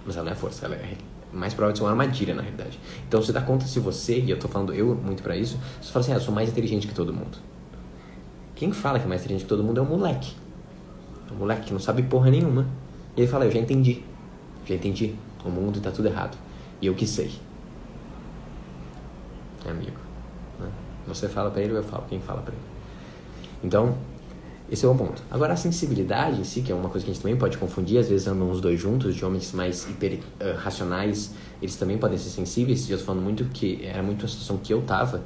Mas 0.06 0.16
ela 0.16 0.26
não 0.26 0.32
é 0.32 0.36
força, 0.36 0.66
ela 0.66 0.76
é 0.76 0.96
mais 1.34 1.54
provável 1.56 1.74
de 1.74 1.80
ser 1.80 1.86
uma 1.86 1.92
armadilha, 1.92 2.36
na 2.36 2.44
realidade. 2.44 2.80
Então 3.08 3.20
você 3.22 3.34
dá 3.34 3.42
conta 3.42 3.66
se 3.66 3.80
você, 3.80 4.20
e 4.20 4.30
eu 4.30 4.38
tô 4.38 4.48
falando 4.48 4.74
eu 4.74 4.94
muito 4.94 5.24
para 5.24 5.36
isso, 5.36 5.60
você 5.82 5.92
fala 5.92 6.06
assim, 6.06 6.14
ah, 6.14 6.18
eu 6.18 6.22
sou 6.22 6.34
mais 6.34 6.50
inteligente 6.50 6.88
que 6.88 6.94
todo 6.94 7.12
mundo. 7.12 7.40
Quem 8.54 8.72
fala 8.72 9.00
que 9.00 9.06
é 9.06 9.08
mais 9.08 9.22
inteligente 9.22 9.44
que 9.44 9.50
todo 9.50 9.64
mundo 9.64 9.80
é 9.80 9.84
um 9.84 9.88
moleque. 9.88 10.36
É 11.30 11.34
um 11.34 11.38
moleque 11.38 11.66
que 11.66 11.74
não 11.74 11.80
sabe 11.80 12.04
porra 12.04 12.30
nenhuma. 12.30 12.68
E 13.18 13.22
ele 13.22 13.28
fala, 13.28 13.46
eu 13.46 13.52
já 13.52 13.60
entendi. 13.60 14.04
Já 14.66 14.76
entendi. 14.76 15.16
O 15.44 15.50
mundo 15.50 15.82
tá 15.82 15.92
tudo 15.92 16.08
errado. 16.08 16.38
E 16.80 16.86
eu 16.86 16.94
que 16.94 17.08
sei. 17.08 17.32
É 19.66 19.72
amigo. 19.72 19.98
Né? 20.60 20.70
Você 21.08 21.28
fala 21.28 21.50
para 21.50 21.64
ele 21.64 21.76
eu 21.76 21.84
falo? 21.84 22.06
Quem 22.08 22.22
fala 22.22 22.42
para 22.42 22.54
ele? 22.54 22.75
Então, 23.66 23.98
esse 24.70 24.86
é 24.86 24.88
o 24.88 24.94
ponto. 24.94 25.24
Agora, 25.32 25.54
a 25.54 25.56
sensibilidade 25.56 26.40
em 26.40 26.44
si, 26.44 26.62
que 26.62 26.72
é 26.72 26.76
uma 26.76 26.88
coisa 26.88 27.04
que 27.04 27.10
a 27.10 27.14
gente 27.14 27.22
também 27.22 27.36
pode 27.36 27.58
confundir, 27.58 27.98
às 27.98 28.08
vezes 28.08 28.28
andam 28.28 28.52
os 28.52 28.62
dois 28.62 28.80
juntos, 28.80 29.16
de 29.16 29.26
homens 29.26 29.52
mais 29.54 29.90
hiper 29.90 30.20
uh, 30.20 30.56
racionais, 30.58 31.34
eles 31.60 31.76
também 31.76 31.98
podem 31.98 32.16
ser 32.18 32.30
sensíveis. 32.30 32.88
Eu 32.88 32.98
estou 32.98 33.08
falando 33.08 33.24
muito 33.24 33.44
que 33.46 33.84
era 33.84 34.04
muito 34.04 34.24
a 34.24 34.30
situação 34.30 34.58
que 34.58 34.72
eu 34.72 34.84
tava. 34.84 35.24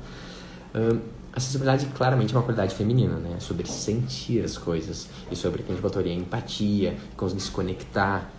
Uh, 0.74 1.00
a 1.34 1.40
sensibilidade 1.40 1.86
claramente 1.88 2.34
é 2.34 2.38
uma 2.38 2.44
qualidade 2.44 2.74
feminina, 2.74 3.16
né? 3.18 3.36
Sobre 3.40 3.68
sentir 3.68 4.44
as 4.44 4.58
coisas 4.58 5.10
e 5.30 5.36
sobre 5.36 5.62
que 5.62 5.72
a 5.72 5.76
gente 5.76 6.10
empatia, 6.10 6.96
conseguir 7.18 7.42
se 7.42 7.52
conectar. 7.52 8.32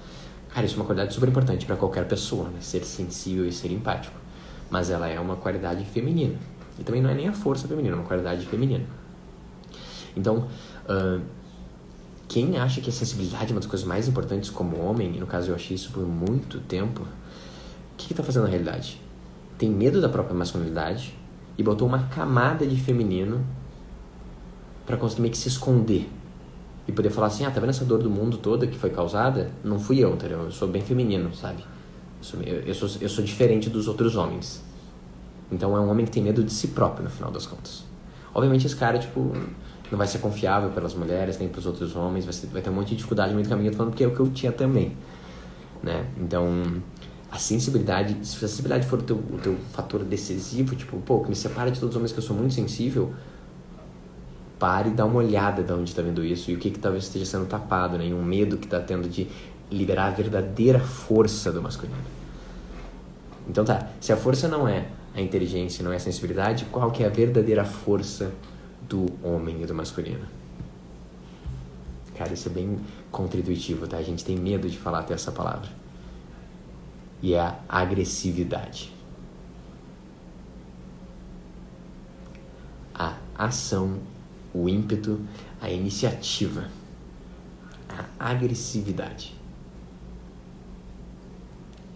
Cara, 0.48 0.66
isso 0.66 0.76
é 0.76 0.78
uma 0.78 0.86
qualidade 0.86 1.12
super 1.12 1.28
importante 1.28 1.66
para 1.66 1.76
qualquer 1.76 2.08
pessoa, 2.08 2.48
né? 2.48 2.58
Ser 2.60 2.84
sensível 2.84 3.46
e 3.46 3.52
ser 3.52 3.70
empático. 3.70 4.18
Mas 4.70 4.90
ela 4.90 5.06
é 5.06 5.20
uma 5.20 5.36
qualidade 5.36 5.84
feminina. 5.84 6.38
E 6.78 6.84
também 6.84 7.02
não 7.02 7.10
é 7.10 7.14
nem 7.14 7.28
a 7.28 7.32
força 7.32 7.68
feminina, 7.68 7.94
é 7.94 7.98
uma 7.98 8.06
qualidade 8.06 8.46
feminina. 8.46 8.99
Então, 10.16 10.48
Uh, 10.90 11.22
quem 12.26 12.58
acha 12.58 12.80
que 12.80 12.90
a 12.90 12.92
sensibilidade 12.92 13.46
é 13.46 13.54
uma 13.54 13.60
das 13.60 13.68
coisas 13.68 13.86
mais 13.86 14.08
importantes 14.08 14.50
como 14.50 14.80
homem, 14.80 15.16
e 15.16 15.20
no 15.20 15.26
caso 15.26 15.50
eu 15.50 15.54
achei 15.54 15.74
isso 15.74 15.90
por 15.90 16.06
muito 16.06 16.60
tempo, 16.60 17.02
o 17.02 17.96
que 17.96 18.12
está 18.12 18.22
fazendo 18.22 18.44
na 18.44 18.48
realidade? 18.48 19.00
Tem 19.58 19.68
medo 19.68 20.00
da 20.00 20.08
própria 20.08 20.34
masculinidade 20.34 21.16
e 21.58 21.62
botou 21.62 21.86
uma 21.86 22.04
camada 22.04 22.66
de 22.66 22.76
feminino 22.80 23.44
para 24.86 24.96
conseguir 24.96 25.22
meio 25.22 25.32
que 25.32 25.38
se 25.38 25.48
esconder 25.48 26.08
e 26.86 26.92
poder 26.92 27.10
falar 27.10 27.26
assim: 27.26 27.44
ah, 27.44 27.50
tá 27.50 27.60
vendo 27.60 27.70
essa 27.70 27.84
dor 27.84 28.02
do 28.02 28.08
mundo 28.08 28.38
toda 28.38 28.66
que 28.66 28.78
foi 28.78 28.90
causada? 28.90 29.50
Não 29.62 29.78
fui 29.78 29.98
eu, 29.98 30.14
entendeu? 30.14 30.44
Eu 30.44 30.52
sou 30.52 30.68
bem 30.68 30.82
feminino, 30.82 31.34
sabe? 31.34 31.62
Eu 32.18 32.24
sou, 32.24 32.42
eu, 32.42 32.74
sou, 32.74 32.88
eu 33.00 33.08
sou 33.08 33.24
diferente 33.24 33.68
dos 33.68 33.86
outros 33.86 34.16
homens. 34.16 34.62
Então 35.50 35.76
é 35.76 35.80
um 35.80 35.90
homem 35.90 36.06
que 36.06 36.12
tem 36.12 36.22
medo 36.22 36.42
de 36.42 36.52
si 36.52 36.68
próprio 36.68 37.04
no 37.04 37.10
final 37.10 37.30
das 37.30 37.44
contas. 37.44 37.84
Obviamente 38.32 38.66
esse 38.66 38.76
cara, 38.76 38.98
tipo, 38.98 39.32
não 39.90 39.98
vai 39.98 40.06
ser 40.06 40.18
confiável 40.18 40.70
pelas 40.70 40.94
mulheres 40.94 41.38
nem 41.38 41.48
para 41.48 41.58
os 41.58 41.66
outros 41.66 41.96
homens, 41.96 42.24
vai, 42.24 42.32
ser, 42.32 42.46
vai, 42.46 42.62
ter 42.62 42.70
um 42.70 42.74
monte 42.74 42.90
de 42.90 42.96
dificuldade 42.96 43.30
no 43.30 43.36
meio 43.36 43.46
do 43.46 43.50
caminho, 43.50 43.68
eu 43.68 43.72
tô 43.72 43.78
falando 43.78 43.92
porque 43.92 44.04
é 44.04 44.06
o 44.06 44.14
que 44.14 44.20
eu 44.20 44.30
tinha 44.30 44.52
também, 44.52 44.96
né? 45.82 46.06
Então, 46.18 46.80
a 47.30 47.38
sensibilidade, 47.38 48.14
se 48.26 48.36
a 48.36 48.48
sensibilidade 48.48 48.86
for 48.86 49.00
o 49.00 49.02
teu, 49.02 49.16
o 49.16 49.38
teu 49.42 49.56
fator 49.72 50.04
decisivo, 50.04 50.74
tipo, 50.76 50.96
pô, 50.98 51.20
que 51.20 51.28
me 51.28 51.36
separa 51.36 51.70
de 51.70 51.78
todos 51.78 51.94
os 51.94 51.96
homens 51.96 52.12
que 52.12 52.18
eu 52.18 52.22
sou 52.22 52.36
muito 52.36 52.54
sensível, 52.54 53.12
pare 54.58 54.90
e 54.90 54.92
dá 54.92 55.04
uma 55.04 55.16
olhada 55.16 55.62
de 55.62 55.72
onde 55.72 55.90
está 55.90 56.02
vendo 56.02 56.24
isso 56.24 56.50
e 56.50 56.54
o 56.54 56.58
que, 56.58 56.70
que 56.70 56.78
talvez 56.78 57.04
esteja 57.04 57.24
sendo 57.24 57.46
tapado, 57.46 57.96
né? 57.96 58.06
E 58.06 58.14
um 58.14 58.22
medo 58.22 58.58
que 58.58 58.66
está 58.66 58.78
tendo 58.78 59.08
de 59.08 59.26
liberar 59.70 60.08
a 60.08 60.10
verdadeira 60.10 60.80
força 60.80 61.50
do 61.50 61.62
masculino. 61.62 61.96
Então 63.48 63.64
tá, 63.64 63.88
se 64.00 64.12
a 64.12 64.16
força 64.16 64.46
não 64.46 64.68
é 64.68 64.86
a 65.14 65.20
inteligência, 65.20 65.82
não 65.82 65.92
é 65.92 65.96
a 65.96 66.00
sensibilidade, 66.00 66.66
qual 66.66 66.90
que 66.90 67.02
é 67.02 67.06
a 67.06 67.10
verdadeira 67.10 67.64
força 67.64 68.32
do 68.90 69.06
homem 69.26 69.62
e 69.62 69.66
do 69.66 69.74
masculino? 69.74 70.26
Cara, 72.16 72.34
isso 72.34 72.48
é 72.48 72.52
bem 72.52 72.78
contra-intuitivo, 73.10 73.86
tá? 73.86 73.96
A 73.96 74.02
gente 74.02 74.22
tem 74.24 74.36
medo 74.36 74.68
de 74.68 74.76
falar 74.76 74.98
até 74.98 75.14
essa 75.14 75.32
palavra. 75.32 75.70
E 77.22 77.32
é 77.32 77.40
a 77.40 77.56
agressividade. 77.68 78.92
A 82.94 83.16
ação, 83.34 84.00
o 84.52 84.68
ímpeto, 84.68 85.18
a 85.62 85.70
iniciativa, 85.70 86.68
a 88.18 88.30
agressividade 88.30 89.40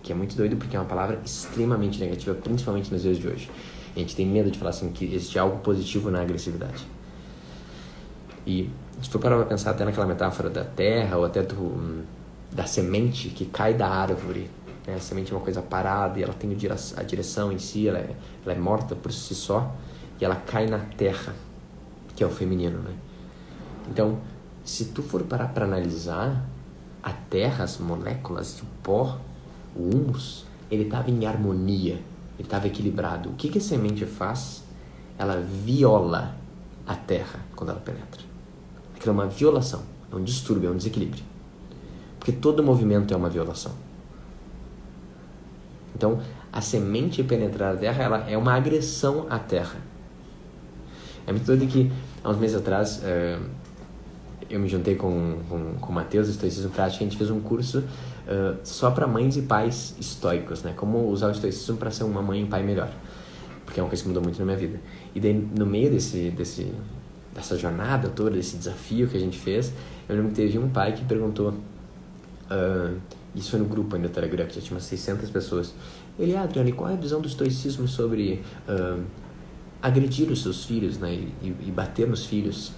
que 0.05 0.13
é 0.13 0.15
muito 0.15 0.37
doido 0.37 0.57
porque 0.57 0.77
é 0.77 0.79
uma 0.79 0.87
palavra 0.87 1.19
extremamente 1.25 1.99
negativa, 1.99 2.35
principalmente 2.35 2.93
nos 2.93 3.01
dias 3.01 3.19
de 3.19 3.27
hoje. 3.27 3.51
A 3.95 3.99
gente 3.99 4.17
tem 4.17 4.27
medo 4.27 4.51
de 4.51 4.59
falar 4.59 4.71
assim 4.71 4.91
que 4.91 5.05
existe 5.05 5.39
algo 5.39 5.59
positivo 5.59 6.11
na 6.11 6.21
agressividade. 6.21 6.85
E 8.47 8.69
se 9.01 9.09
for 9.09 9.21
parar 9.21 9.37
pra 9.37 9.47
pensar 9.47 9.71
até 9.71 9.85
naquela 9.85 10.07
metáfora 10.07 10.51
da 10.51 10.65
terra 10.65 11.17
ou 11.17 11.25
até 11.25 11.43
do, 11.43 12.05
da 12.53 12.67
semente 12.67 13.29
que 13.29 13.47
cai 13.47 13.75
da 13.75 13.89
árvore, 13.89 14.51
né? 14.87 14.95
a 14.97 15.01
semente 15.01 15.33
é 15.33 15.37
uma 15.37 15.43
coisa 15.43 15.63
parada 15.63 16.19
e 16.19 16.23
ela 16.23 16.35
tem 16.35 16.51
a 16.97 17.03
direção 17.03 17.53
em 17.53 17.59
si, 17.59 17.89
ela 17.89 17.99
é, 17.99 18.15
ela 18.45 18.55
é 18.55 18.59
morta 18.59 18.95
por 18.95 19.13
si 19.13 19.35
só 19.35 19.75
e 20.21 20.25
ela 20.25 20.37
cai 20.37 20.67
na 20.67 20.79
terra, 20.79 21.35
que 22.15 22.23
é 22.23 22.27
o 22.27 22.31
feminino, 22.31 22.79
né? 22.79 22.95
Então, 23.89 24.19
se 24.65 24.87
tu 24.87 25.03
for 25.03 25.23
parar 25.23 25.49
para 25.49 25.65
analisar 25.65 26.45
a 27.03 27.13
terra, 27.13 27.65
as 27.65 27.79
moléculas 27.79 28.57
de 28.57 28.63
pó 28.83 29.19
o 29.77 29.83
humus, 29.83 30.47
ele 30.71 30.85
estava 30.85 31.11
em 31.11 31.27
harmonia, 31.27 31.99
ele 32.39 32.47
estava 32.47 32.67
equilibrado. 32.67 33.31
O 33.31 33.33
que, 33.35 33.49
que 33.49 33.59
a 33.59 33.61
semente 33.61 34.05
faz? 34.07 34.63
Ela 35.19 35.41
viola 35.41 36.35
a 36.87 36.95
terra 36.95 37.41
quando 37.55 37.71
ela 37.71 37.81
penetra. 37.81 38.23
Aquilo 38.97 39.11
é 39.11 39.25
uma 39.25 39.27
violação, 39.27 39.83
é 40.13 40.17
um 40.17 40.23
distúrbio, 40.23 40.69
é 40.69 40.73
um 40.73 40.77
desequilíbrio. 40.77 41.25
Porque 42.19 42.33
todo 42.33 42.63
movimento 42.63 43.13
é 43.13 43.17
uma 43.17 43.29
violação. 43.29 43.73
Então, 45.95 46.21
a 46.53 46.61
semente 46.61 47.23
penetrar 47.23 47.75
a 47.75 47.77
terra 47.77 48.03
ela 48.03 48.31
é 48.31 48.37
uma 48.37 48.55
agressão 48.55 49.27
à 49.31 49.39
terra. 49.39 49.79
É 51.27 51.33
muito 51.33 51.47
doido 51.47 51.67
que, 51.67 51.91
há 52.23 52.31
uns 52.31 52.39
meses 52.39 52.57
atrás, 52.57 52.99
uh, 52.99 53.45
eu 54.51 54.61
me 54.61 54.69
juntei 54.69 54.95
com, 54.95 55.39
com, 55.49 55.75
com 55.81 55.93
o 55.93 55.95
Matheus, 55.95 56.29
Estoicismo 56.29 56.71
Prático, 56.71 57.03
a 57.03 57.07
gente 57.07 57.17
fez 57.17 57.31
um 57.31 57.41
curso 57.41 57.85
só 58.63 58.91
para 58.91 59.07
mães 59.07 59.37
e 59.37 59.43
pais 59.43 59.95
estoicos, 59.99 60.63
né? 60.63 60.73
Como 60.77 61.09
usar 61.09 61.29
o 61.29 61.31
estoicismo 61.31 61.77
para 61.77 61.91
ser 61.91 62.05
uma 62.05 62.23
mãe 62.23 62.41
e 62.41 62.45
um 62.45 62.47
pai 62.47 62.63
melhor. 62.63 62.91
Porque 63.65 63.81
é 63.81 63.83
uma 63.83 63.89
coisa 63.89 64.03
que 64.03 64.09
mudou 64.09 64.23
muito 64.23 64.39
na 64.39 64.45
minha 64.45 64.57
vida. 64.57 64.81
E 65.15 65.21
daí, 65.21 65.33
no 65.33 65.67
meio 65.67 65.91
desse, 65.91 66.31
desse, 66.31 66.73
dessa 67.35 67.57
jornada 67.57 68.09
toda, 68.09 68.31
desse 68.31 68.57
desafio 68.57 69.09
que 69.09 69.17
a 69.17 69.21
gente 69.21 69.39
fez, 69.39 69.73
eu 70.09 70.17
lembro 70.17 70.31
que 70.31 70.37
teve 70.37 70.59
um 70.59 70.69
pai 70.69 70.93
que 70.93 71.05
perguntou, 71.05 71.51
uh, 71.51 72.97
isso 73.35 73.51
foi 73.51 73.59
no 73.59 73.65
grupo 73.65 73.97
ainda 73.97 74.09
Telegram, 74.09 74.47
que 74.47 74.55
já 74.55 74.61
tinha 74.61 74.75
umas 74.75 74.85
600 74.85 75.31
pessoas. 75.31 75.75
Ele, 76.19 76.37
ah, 76.37 76.43
Adriano, 76.43 76.69
e 76.69 76.73
qual 76.73 76.91
é 76.91 76.93
a 76.93 76.97
visão 76.97 77.21
do 77.21 77.27
estoicismo 77.27 77.89
sobre 77.89 78.43
uh, 78.69 79.03
agredir 79.83 80.31
os 80.31 80.43
seus 80.43 80.65
filhos, 80.65 80.99
né? 80.99 81.13
E, 81.13 81.55
e 81.67 81.71
bater 81.71 82.07
nos 82.07 82.27
filhos? 82.27 82.73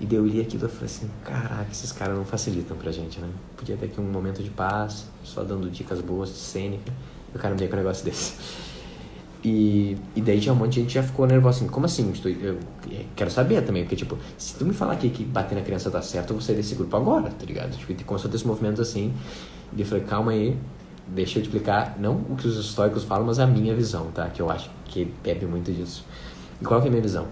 E 0.00 0.06
daí 0.06 0.16
eu 0.16 0.26
li 0.26 0.40
aquilo 0.40 0.66
e 0.66 0.68
falei 0.68 0.86
assim, 0.86 1.08
caraca, 1.24 1.66
esses 1.70 1.92
caras 1.92 2.16
não 2.16 2.24
facilitam 2.24 2.76
pra 2.76 2.90
gente, 2.90 3.20
né? 3.20 3.28
Podia 3.56 3.76
ter 3.76 3.86
aqui 3.86 4.00
um 4.00 4.04
momento 4.04 4.42
de 4.42 4.50
paz, 4.50 5.06
só 5.22 5.44
dando 5.44 5.70
dicas 5.70 6.00
boas 6.00 6.30
de 6.30 6.36
cênica, 6.36 6.92
e 7.32 7.36
o 7.36 7.40
cara 7.40 7.54
me 7.54 7.68
com 7.68 7.74
um 7.74 7.78
negócio 7.78 8.04
desse. 8.04 8.34
E, 9.44 9.96
e 10.14 10.20
daí 10.20 10.40
já 10.40 10.52
um 10.52 10.56
monte 10.56 10.74
de 10.74 10.80
gente 10.82 10.94
já 10.94 11.02
ficou 11.02 11.26
nervoso 11.26 11.58
assim, 11.58 11.68
como 11.68 11.86
assim? 11.86 12.10
Estou, 12.12 12.30
eu, 12.30 12.58
eu 12.88 13.04
quero 13.16 13.30
saber 13.30 13.60
também, 13.62 13.82
porque 13.82 13.96
tipo, 13.96 14.16
se 14.38 14.54
tu 14.54 14.64
me 14.64 14.72
falar 14.72 14.92
aqui 14.92 15.10
que 15.10 15.24
bater 15.24 15.56
na 15.56 15.62
criança 15.62 15.90
tá 15.90 16.00
certo, 16.00 16.30
eu 16.30 16.36
vou 16.36 16.40
sair 16.40 16.54
desse 16.54 16.76
grupo 16.76 16.96
agora, 16.96 17.28
tá 17.28 17.44
ligado? 17.44 17.76
Tipo, 17.76 17.92
e 17.92 18.04
começou 18.04 18.28
a 18.28 18.30
ter 18.30 18.36
esses 18.36 18.46
movimentos 18.46 18.80
assim, 18.80 19.12
e 19.76 19.80
eu 19.80 19.86
falei, 19.86 20.04
calma 20.04 20.32
aí, 20.32 20.56
deixa 21.08 21.38
eu 21.38 21.42
te 21.42 21.46
explicar, 21.46 21.96
não 21.98 22.16
o 22.30 22.36
que 22.36 22.46
os 22.46 22.56
estoicos 22.56 23.02
falam, 23.02 23.26
mas 23.26 23.40
a 23.40 23.46
minha 23.46 23.74
visão, 23.74 24.12
tá? 24.12 24.28
Que 24.28 24.40
eu 24.40 24.48
acho 24.48 24.70
que 24.84 25.12
bebe 25.24 25.46
muito 25.46 25.72
disso. 25.72 26.04
E 26.60 26.64
qual 26.64 26.80
que 26.80 26.86
é 26.86 26.88
a 26.88 26.92
minha 26.92 27.02
visão? 27.02 27.26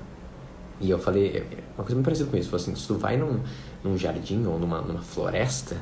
E 0.81 0.91
eu 0.91 0.99
falei, 0.99 1.29
é, 1.29 1.39
é 1.39 1.59
uma 1.77 1.85
coisa 1.85 1.95
muito 1.95 2.05
parecida 2.05 2.31
com 2.31 2.37
isso. 2.37 2.49
Falei 2.49 2.65
assim, 2.65 2.75
se 2.75 2.87
tu 2.87 2.95
vai 2.95 3.17
num, 3.17 3.41
num 3.85 3.99
jardim 3.99 4.45
ou 4.47 4.59
numa, 4.59 4.81
numa 4.81 5.03
floresta, 5.03 5.77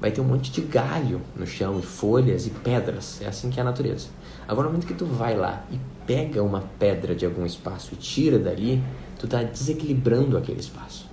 vai 0.00 0.10
ter 0.10 0.20
um 0.20 0.24
monte 0.24 0.50
de 0.50 0.62
galho 0.62 1.20
no 1.36 1.46
chão, 1.46 1.78
e 1.78 1.82
folhas 1.82 2.46
e 2.46 2.50
pedras. 2.50 3.20
É 3.22 3.28
assim 3.28 3.50
que 3.50 3.60
é 3.60 3.62
a 3.62 3.64
natureza. 3.64 4.08
Agora, 4.48 4.66
no 4.66 4.72
momento 4.72 4.86
que 4.86 4.94
tu 4.94 5.06
vai 5.06 5.36
lá 5.36 5.64
e 5.70 5.78
pega 6.06 6.42
uma 6.42 6.64
pedra 6.78 7.14
de 7.14 7.24
algum 7.24 7.46
espaço 7.46 7.94
e 7.94 7.96
tira 7.96 8.38
dali, 8.38 8.82
tu 9.18 9.28
tá 9.28 9.42
desequilibrando 9.44 10.36
aquele 10.36 10.58
espaço. 10.58 11.08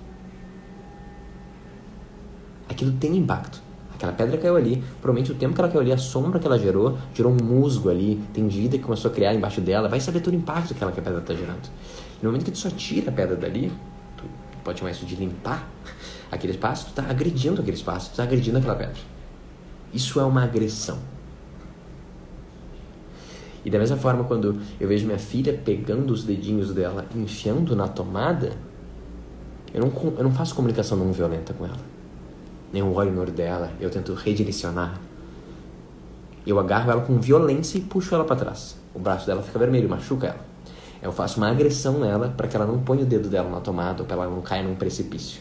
Aquilo 2.68 2.92
tem 2.92 3.16
impacto. 3.16 3.62
Aquela 3.94 4.12
pedra 4.12 4.38
caiu 4.38 4.56
ali, 4.56 4.82
provavelmente 5.00 5.30
o 5.30 5.34
tempo 5.34 5.54
que 5.54 5.60
ela 5.60 5.68
caiu 5.68 5.82
ali, 5.82 5.92
a 5.92 5.98
sombra 5.98 6.40
que 6.40 6.46
ela 6.46 6.58
gerou, 6.58 6.96
gerou 7.14 7.30
um 7.30 7.44
musgo 7.44 7.90
ali, 7.90 8.20
tem 8.32 8.48
vida 8.48 8.78
que 8.78 8.82
começou 8.82 9.10
a 9.10 9.14
criar 9.14 9.34
embaixo 9.34 9.60
dela, 9.60 9.88
vai 9.88 10.00
saber 10.00 10.20
todo 10.20 10.32
o 10.32 10.36
impacto 10.36 10.68
que 10.68 10.74
aquela 10.74 10.90
pedra 10.90 11.18
está 11.18 11.34
gerando. 11.34 11.68
No 12.22 12.28
momento 12.28 12.44
que 12.44 12.50
tu 12.50 12.58
só 12.58 12.70
tira 12.70 13.10
a 13.10 13.12
pedra 13.12 13.36
dali, 13.36 13.72
tu 14.16 14.24
pode 14.62 14.78
chamar 14.78 14.90
isso 14.90 15.06
de 15.06 15.16
limpar 15.16 15.68
aquele 16.30 16.52
espaço, 16.52 16.86
tu 16.86 16.88
está 16.90 17.02
agredindo 17.10 17.60
aquele 17.60 17.76
espaço, 17.76 18.08
tu 18.08 18.12
está 18.12 18.22
agredindo 18.22 18.58
aquela 18.58 18.74
pedra. 18.74 19.00
Isso 19.92 20.20
é 20.20 20.24
uma 20.24 20.44
agressão. 20.44 20.98
E 23.64 23.70
da 23.70 23.78
mesma 23.78 23.96
forma, 23.96 24.24
quando 24.24 24.60
eu 24.78 24.88
vejo 24.88 25.06
minha 25.06 25.18
filha 25.18 25.52
pegando 25.52 26.12
os 26.12 26.24
dedinhos 26.24 26.72
dela, 26.72 27.06
enfiando 27.14 27.76
na 27.76 27.88
tomada, 27.88 28.52
eu 29.74 29.80
não, 29.80 29.92
eu 30.16 30.24
não 30.24 30.32
faço 30.32 30.54
comunicação 30.54 30.96
não 30.96 31.12
violenta 31.12 31.52
com 31.52 31.66
ela. 31.66 31.80
Nem 32.72 32.82
um 32.82 32.94
olho 32.94 33.12
no 33.12 33.20
olho 33.20 33.32
dela, 33.32 33.72
eu 33.80 33.90
tento 33.90 34.14
redirecionar. 34.14 34.98
Eu 36.46 36.58
agarro 36.58 36.90
ela 36.90 37.02
com 37.02 37.20
violência 37.20 37.76
e 37.76 37.80
puxo 37.82 38.14
ela 38.14 38.24
para 38.24 38.36
trás. 38.36 38.76
O 38.94 38.98
braço 38.98 39.26
dela 39.26 39.42
fica 39.42 39.58
vermelho, 39.58 39.88
machuca 39.88 40.28
ela. 40.28 40.49
Eu 41.02 41.12
faço 41.12 41.38
uma 41.38 41.50
agressão 41.50 41.98
nela 41.98 42.32
para 42.36 42.46
que 42.46 42.56
ela 42.56 42.66
não 42.66 42.78
ponha 42.78 43.02
o 43.02 43.06
dedo 43.06 43.28
dela 43.28 43.48
na 43.48 43.60
tomada 43.60 44.02
ou 44.02 44.06
para 44.06 44.16
ela 44.16 44.30
não 44.30 44.42
caia 44.42 44.62
num 44.62 44.74
precipício. 44.74 45.40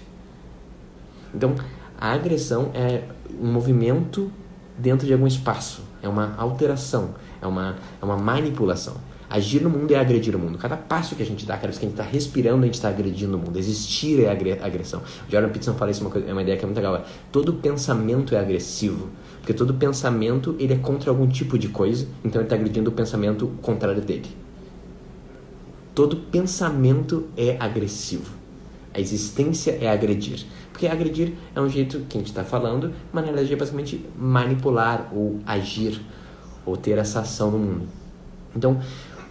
Então, 1.33 1.55
a 1.99 2.13
agressão 2.13 2.71
é 2.73 3.03
um 3.39 3.51
movimento 3.51 4.31
dentro 4.77 5.05
de 5.05 5.13
algum 5.13 5.27
espaço, 5.27 5.83
é 6.01 6.07
uma 6.07 6.33
alteração, 6.37 7.09
é 7.41 7.45
uma, 7.45 7.75
é 8.01 8.05
uma 8.05 8.17
manipulação. 8.17 8.95
Agir 9.29 9.61
no 9.61 9.69
mundo 9.69 9.91
é 9.91 9.95
agredir 9.95 10.35
o 10.35 10.39
mundo. 10.39 10.57
Cada 10.57 10.75
passo 10.75 11.15
que 11.15 11.21
a 11.21 11.25
gente 11.25 11.45
dá, 11.45 11.53
cada 11.53 11.67
vez 11.67 11.77
que 11.77 11.85
a 11.85 11.89
gente 11.89 11.99
está 11.99 12.09
respirando, 12.09 12.63
a 12.63 12.65
gente 12.65 12.75
está 12.75 12.89
agredindo 12.89 13.37
o 13.37 13.39
mundo. 13.39 13.59
Existir 13.59 14.23
é 14.23 14.31
agressão. 14.31 15.01
O 15.27 15.31
Jordan 15.31 15.49
Peterson 15.49 15.75
fala 15.75 15.91
isso, 15.91 16.03
é 16.27 16.31
uma 16.31 16.41
ideia 16.41 16.57
que 16.57 16.63
é 16.63 16.65
muito 16.65 16.77
legal. 16.77 17.03
Todo 17.31 17.53
pensamento 17.53 18.33
é 18.33 18.39
agressivo. 18.39 19.09
Porque 19.37 19.53
todo 19.53 19.75
pensamento 19.75 20.55
ele 20.57 20.73
é 20.73 20.77
contra 20.77 21.11
algum 21.11 21.27
tipo 21.27 21.59
de 21.59 21.69
coisa, 21.69 22.07
então 22.23 22.41
ele 22.41 22.47
está 22.47 22.55
agredindo 22.55 22.89
o 22.89 22.93
pensamento 22.93 23.51
contrário 23.61 24.01
dele. 24.01 24.35
Todo 25.99 26.15
pensamento 26.15 27.27
é 27.35 27.57
agressivo. 27.59 28.33
A 28.93 29.01
existência 29.01 29.77
é 29.81 29.89
agredir. 29.89 30.45
Porque 30.71 30.88
agredir 30.88 31.33
é 31.53 31.59
um 31.59 31.67
jeito 31.67 31.99
que 32.07 32.17
a 32.17 32.21
gente 32.21 32.29
está 32.29 32.45
falando, 32.45 32.93
mas 33.12 33.21
na 33.25 33.31
realidade 33.31 33.51
é 33.51 33.57
basicamente 33.57 34.05
manipular 34.17 35.09
ou 35.13 35.41
agir 35.45 35.99
ou 36.65 36.77
ter 36.77 36.97
essa 36.97 37.19
ação 37.19 37.51
no 37.51 37.59
mundo. 37.59 37.88
Então, 38.55 38.79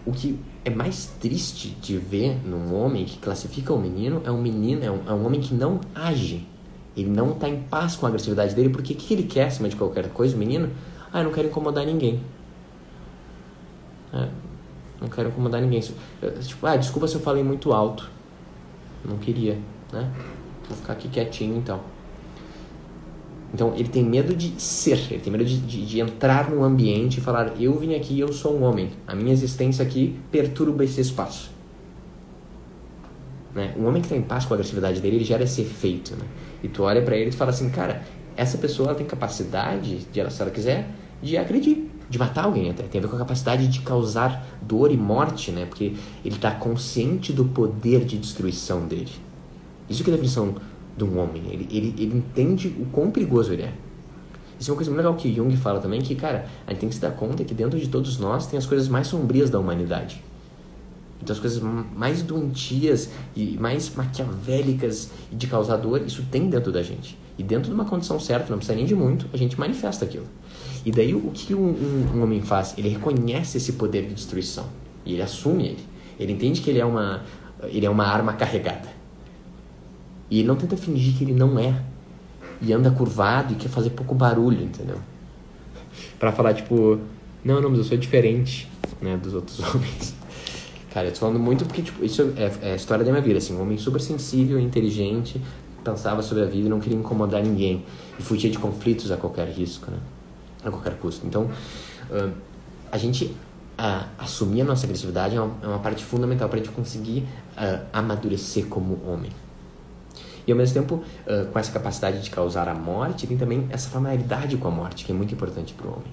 o 0.04 0.12
que 0.12 0.38
é 0.62 0.68
mais 0.68 1.07
triste 1.18 1.70
de 1.70 1.96
ver 1.96 2.37
num 2.46 2.74
homem 2.74 3.07
que 3.07 3.16
classifica 3.16 3.72
o 3.72 3.81
menino 3.81 4.20
é 4.26 4.31
um 4.31 4.42
menino, 4.42 4.85
é 4.85 4.90
um, 4.90 5.00
é 5.07 5.12
um 5.14 5.24
homem 5.24 5.40
que 5.40 5.54
não 5.54 5.81
age. 5.94 6.46
Ele 6.94 7.09
não 7.09 7.33
está 7.33 7.48
em 7.48 7.62
paz 7.62 7.96
com 7.96 8.04
a 8.04 8.11
agressividade 8.11 8.54
dele, 8.54 8.68
porque 8.68 8.92
o 8.92 8.96
que 8.96 9.14
ele 9.14 9.22
quer 9.22 9.46
acima 9.46 9.70
de 9.70 9.76
qualquer 9.76 10.11
coisa, 10.11 10.37
o 10.37 10.38
menino? 10.38 10.68
Ah, 11.11 11.20
eu 11.20 11.24
não 11.24 11.33
quero 11.33 11.48
incomodar 11.48 11.87
ninguém. 11.87 12.20
É, 14.12 14.28
não 15.00 15.08
quero 15.08 15.28
incomodar 15.28 15.61
ninguém. 15.61 15.80
Tipo, 15.80 16.66
ah, 16.66 16.76
desculpa 16.76 17.06
se 17.06 17.14
eu 17.14 17.20
falei 17.20 17.42
muito 17.42 17.72
alto. 17.72 18.11
Não 19.04 19.16
queria, 19.18 19.58
né? 19.92 20.11
Vou 20.68 20.76
ficar 20.76 20.94
aqui 20.94 21.08
quietinho 21.08 21.56
então. 21.56 21.80
Então 23.54 23.74
ele 23.74 23.88
tem 23.88 24.04
medo 24.04 24.34
de 24.34 24.61
ser, 24.61 24.98
ele 25.11 25.20
tem 25.20 25.32
medo 25.32 25.44
de, 25.44 25.58
de, 25.58 25.87
de, 25.87 26.00
entrar 26.00 26.50
no 26.50 26.62
ambiente 26.62 27.18
e 27.18 27.20
falar: 27.20 27.54
Eu 27.58 27.78
vim 27.78 27.94
aqui, 27.94 28.18
eu 28.18 28.32
sou 28.32 28.58
um 28.58 28.62
homem, 28.62 28.90
a 29.06 29.14
minha 29.14 29.32
existência 29.32 29.82
aqui 29.82 30.18
perturba 30.30 30.84
esse 30.84 31.00
espaço. 31.00 31.50
Né? 33.54 33.72
Um 33.78 33.87
homem 33.87 34.02
que 34.02 34.06
está 34.06 34.16
em 34.16 34.22
paz 34.22 34.44
com 34.44 34.52
a 34.52 34.56
agressividade 34.56 35.00
dele, 35.00 35.16
ele 35.16 35.24
gera 35.24 35.44
esse 35.44 35.62
efeito. 35.62 36.14
Né? 36.14 36.26
E 36.62 36.68
tu 36.68 36.82
olha 36.82 37.00
para 37.00 37.16
ele 37.16 37.30
e 37.30 37.32
fala 37.32 37.50
assim: 37.50 37.70
Cara, 37.70 38.02
essa 38.37 38.58
pessoa 38.58 38.94
tem 38.94 39.06
capacidade, 39.06 40.00
de, 40.12 40.30
se 40.30 40.42
ela 40.42 40.50
quiser, 40.50 40.90
de 41.22 41.38
agredir 41.38 41.88
de 42.09 42.18
matar 42.18 42.44
alguém 42.44 42.71
até. 42.71 42.85
Tem 42.85 42.99
a 42.99 43.03
ver 43.03 43.09
com 43.09 43.16
a 43.16 43.21
capacidade 43.21 43.68
de 43.68 43.81
causar 43.81 44.47
dor 44.62 44.90
e 44.90 44.97
morte, 44.97 45.51
né? 45.51 45.66
Porque 45.66 45.94
ele 46.25 46.37
está 46.37 46.51
consciente 46.51 47.33
do 47.33 47.44
poder 47.44 48.05
de 48.05 48.16
destruição 48.16 48.87
dele. 48.87 49.12
Isso 49.88 50.03
que 50.03 50.11
é 50.11 50.12
a 50.12 50.16
definição 50.16 50.55
de 50.97 51.05
um 51.05 51.18
homem. 51.18 51.42
Ele, 51.51 51.68
ele, 51.71 51.94
ele 51.99 52.16
entende 52.18 52.68
o 52.68 52.87
quão 52.87 53.11
perigoso 53.11 53.53
ele 53.53 53.62
é. 53.62 53.73
Isso 54.59 54.71
é 54.71 54.73
uma 54.73 54.77
coisa 54.77 54.90
muito 54.90 54.99
legal 54.99 55.14
que 55.14 55.33
Jung 55.33 55.57
fala 55.57 55.81
também, 55.81 56.01
que, 56.01 56.14
cara, 56.16 56.47
a 56.66 56.71
gente 56.73 56.81
tem 56.81 56.88
que 56.88 56.94
se 56.97 57.01
dar 57.01 57.12
conta 57.12 57.44
que 57.44 57.55
dentro 57.55 57.79
de 57.79 57.88
todos 57.88 58.18
nós 58.18 58.47
tem 58.47 58.59
as 58.59 58.66
coisas 58.66 58.88
mais 58.88 59.07
sombrias 59.07 59.51
da 59.51 59.59
humanidade. 59.59 60.23
Então 61.23 61.35
as 61.35 61.40
coisas 61.40 61.62
mais 61.62 62.23
doentias 62.23 63.11
e 63.37 63.57
mais 63.59 63.94
maquiavélicas 63.94 65.11
e 65.31 65.37
de 65.37 65.47
causar 65.47 65.77
dor, 65.77 66.03
isso 66.07 66.25
tem 66.31 66.49
dentro 66.49 66.73
da 66.73 66.83
gente. 66.83 67.18
E 67.37 67.42
dentro 67.42 67.68
de 67.68 67.75
uma 67.75 67.85
condição 67.85 68.18
certa, 68.18 68.51
não 68.51 68.59
precisa 68.59 68.77
nem 68.77 68.85
de 68.85 68.94
muito, 68.94 69.27
a 69.33 69.37
gente 69.37 69.59
manifesta 69.59 70.05
aquilo. 70.05 70.27
E 70.84 70.92
daí 70.92 71.14
o 71.14 71.30
que 71.32 71.54
um, 71.54 71.68
um, 71.68 72.16
um 72.16 72.22
homem 72.22 72.42
faz? 72.42 72.74
Ele 72.76 72.88
reconhece 72.88 73.56
esse 73.56 73.72
poder 73.72 74.06
de 74.06 74.14
destruição. 74.14 74.66
E 75.04 75.14
ele 75.14 75.22
assume 75.22 75.66
ele. 75.66 75.84
Ele 76.18 76.32
entende 76.32 76.60
que 76.60 76.70
ele 76.70 76.78
é 76.78 76.84
uma, 76.84 77.22
ele 77.64 77.86
é 77.86 77.90
uma 77.90 78.06
arma 78.06 78.32
carregada. 78.32 78.88
E 80.30 80.40
ele 80.40 80.48
não 80.48 80.56
tenta 80.56 80.76
fingir 80.76 81.16
que 81.16 81.24
ele 81.24 81.34
não 81.34 81.58
é. 81.58 81.82
E 82.60 82.72
anda 82.72 82.90
curvado 82.90 83.52
e 83.52 83.56
quer 83.56 83.68
fazer 83.68 83.90
pouco 83.90 84.14
barulho, 84.14 84.62
entendeu? 84.62 84.98
para 86.18 86.32
falar, 86.32 86.54
tipo, 86.54 86.98
não, 87.44 87.60
não, 87.60 87.70
mas 87.70 87.78
eu 87.78 87.84
sou 87.84 87.96
diferente, 87.96 88.68
né, 89.00 89.16
dos 89.16 89.34
outros 89.34 89.60
homens. 89.74 90.14
Cara, 90.92 91.08
eu 91.08 91.12
tô 91.12 91.20
falando 91.20 91.38
muito 91.38 91.64
porque, 91.64 91.82
tipo, 91.82 92.04
isso 92.04 92.32
é, 92.36 92.68
é 92.68 92.72
a 92.72 92.76
história 92.76 93.04
da 93.04 93.10
minha 93.10 93.22
vida, 93.22 93.38
assim, 93.38 93.54
um 93.54 93.62
homem 93.62 93.78
super 93.78 94.00
sensível, 94.00 94.58
inteligente, 94.58 95.40
pensava 95.84 96.22
sobre 96.22 96.42
a 96.42 96.46
vida 96.46 96.66
e 96.66 96.70
não 96.70 96.80
queria 96.80 96.98
incomodar 96.98 97.42
ninguém. 97.42 97.84
E 98.18 98.22
fugia 98.22 98.50
de 98.50 98.58
conflitos 98.58 99.10
a 99.10 99.16
qualquer 99.16 99.48
risco, 99.48 99.90
né? 99.90 99.98
A 100.68 100.72
qualquer 100.72 100.98
custo. 100.98 101.26
Então, 101.26 101.44
uh, 102.11 102.33
a 102.92 102.98
gente 102.98 103.24
uh, 103.24 104.07
assumir 104.18 104.61
a 104.61 104.64
nossa 104.64 104.85
agressividade 104.85 105.37
é 105.37 105.40
uma, 105.40 105.54
é 105.62 105.66
uma 105.66 105.78
parte 105.78 106.04
fundamental 106.04 106.48
para 106.48 106.61
a 106.61 106.62
gente 106.62 106.72
conseguir 106.74 107.26
uh, 107.57 107.87
amadurecer 107.92 108.66
como 108.66 109.00
homem. 109.07 109.33
E 110.46 110.50
ao 110.50 110.57
mesmo 110.57 110.72
tempo, 110.72 111.04
com 111.52 111.59
essa 111.59 111.70
capacidade 111.70 112.22
de 112.22 112.31
causar 112.31 112.70
a 112.70 112.74
morte, 112.74 113.26
tem 113.26 113.37
também 113.37 113.66
essa 113.68 113.90
familiaridade 113.90 114.57
com 114.57 114.66
a 114.66 114.70
morte, 114.70 115.04
que 115.04 115.12
é 115.12 115.14
muito 115.14 115.35
importante 115.35 115.74
para 115.74 115.87
o 115.87 115.90
homem. 115.90 116.11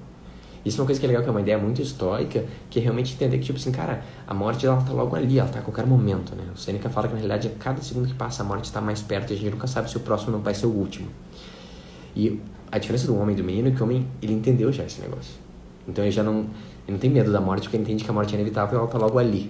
Isso 0.65 0.77
é 0.77 0.81
uma 0.81 0.87
coisa 0.87 0.99
que 0.99 1.05
é 1.05 1.07
legal, 1.07 1.23
que 1.23 1.29
é 1.29 1.31
uma 1.31 1.39
ideia 1.39 1.57
muito 1.57 1.81
estoica, 1.81 2.43
que 2.69 2.79
é 2.79 2.81
realmente 2.81 3.13
entender 3.13 3.37
que, 3.37 3.45
tipo 3.45 3.57
assim, 3.57 3.71
cara, 3.71 4.03
a 4.27 4.33
morte 4.33 4.65
ela 4.65 4.81
tá 4.81 4.91
logo 4.91 5.15
ali, 5.15 5.39
ela 5.39 5.47
tá 5.47 5.59
a 5.59 5.61
qualquer 5.61 5.85
momento, 5.85 6.35
né? 6.35 6.43
O 6.53 6.57
Seneca 6.57 6.89
fala 6.89 7.07
que 7.07 7.13
na 7.13 7.19
realidade, 7.19 7.47
a 7.47 7.51
cada 7.51 7.81
segundo 7.81 8.07
que 8.07 8.13
passa, 8.13 8.43
a 8.43 8.45
morte 8.45 8.65
está 8.65 8.81
mais 8.81 9.01
perto 9.01 9.31
e 9.31 9.35
a 9.35 9.37
gente 9.37 9.51
nunca 9.51 9.67
sabe 9.67 9.89
se 9.89 9.95
o 9.95 10.01
próximo 10.01 10.31
não 10.31 10.39
vai 10.39 10.53
ser 10.53 10.65
o 10.65 10.71
último. 10.71 11.07
E 12.13 12.41
a 12.75 12.77
diferença 12.77 13.07
do 13.07 13.17
homem 13.17 13.33
e 13.33 13.37
do 13.37 13.43
menino 13.43 13.69
é 13.69 13.71
que 13.71 13.81
o 13.81 13.85
homem, 13.85 14.05
ele 14.21 14.33
entendeu 14.33 14.69
já 14.69 14.83
esse 14.83 14.99
negócio. 14.99 15.33
Então 15.87 16.03
ele 16.03 16.11
já 16.11 16.21
não, 16.21 16.39
ele 16.39 16.91
não 16.91 16.97
tem 16.97 17.09
medo 17.09 17.31
da 17.31 17.39
morte, 17.39 17.63
porque 17.63 17.77
ele 17.77 17.83
entende 17.83 18.03
que 18.03 18.09
a 18.09 18.13
morte 18.13 18.33
é 18.33 18.35
inevitável 18.35 18.77
e 18.77 18.79
ela 18.79 18.87
tá 18.87 18.97
logo 18.97 19.17
ali. 19.17 19.49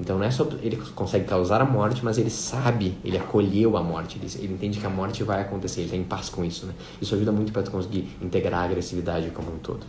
Então 0.00 0.16
não 0.16 0.24
é 0.24 0.30
só 0.30 0.48
ele 0.62 0.76
consegue 0.94 1.26
causar 1.26 1.60
a 1.60 1.66
morte, 1.66 2.02
mas 2.02 2.16
ele 2.16 2.30
sabe, 2.30 2.96
ele 3.04 3.18
acolheu 3.18 3.76
a 3.76 3.82
morte, 3.82 4.18
ele, 4.18 4.26
ele 4.42 4.54
entende 4.54 4.80
que 4.80 4.86
a 4.86 4.88
morte 4.88 5.22
vai 5.22 5.42
acontecer, 5.42 5.80
ele 5.80 5.88
está 5.88 5.96
em 5.98 6.04
paz 6.04 6.30
com 6.30 6.42
isso, 6.42 6.64
né? 6.64 6.72
Isso 6.98 7.14
ajuda 7.14 7.30
muito 7.30 7.52
para 7.52 7.62
tu 7.62 7.70
conseguir 7.70 8.08
integrar 8.22 8.62
a 8.62 8.64
agressividade 8.64 9.28
como 9.32 9.54
um 9.54 9.58
todo. 9.58 9.84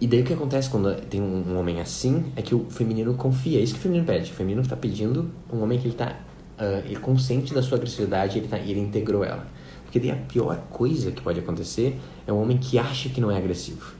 E 0.00 0.06
daí 0.06 0.22
o 0.22 0.24
que 0.24 0.32
acontece 0.32 0.70
quando 0.70 0.94
tem 1.02 1.20
um, 1.20 1.52
um, 1.52 1.58
homem 1.58 1.82
assim 1.82 2.32
é 2.34 2.40
que 2.40 2.54
o 2.54 2.64
feminino 2.70 3.12
confia. 3.12 3.58
É 3.58 3.62
isso 3.62 3.74
que 3.74 3.80
o 3.80 3.82
feminino 3.82 4.06
pede. 4.06 4.30
O 4.30 4.34
feminino 4.34 4.62
está 4.62 4.76
pedindo 4.76 5.28
um 5.52 5.60
homem 5.60 5.78
que 5.78 5.86
ele 5.86 5.94
está 5.94 6.16
uh, 6.58 6.84
ele 6.84 6.96
consciente 6.96 7.54
da 7.54 7.62
sua 7.62 7.76
agressividade, 7.78 8.38
ele 8.38 8.48
tá, 8.48 8.58
ele 8.58 8.80
integrou 8.80 9.24
ela. 9.24 9.46
Porque 9.84 9.98
daí 9.98 10.10
a 10.10 10.16
pior 10.16 10.58
coisa 10.70 11.10
que 11.10 11.22
pode 11.22 11.40
acontecer 11.40 11.98
é 12.26 12.32
um 12.32 12.42
homem 12.42 12.58
que 12.58 12.78
acha 12.78 13.08
que 13.08 13.20
não 13.20 13.30
é 13.30 13.36
agressivo. 13.36 13.92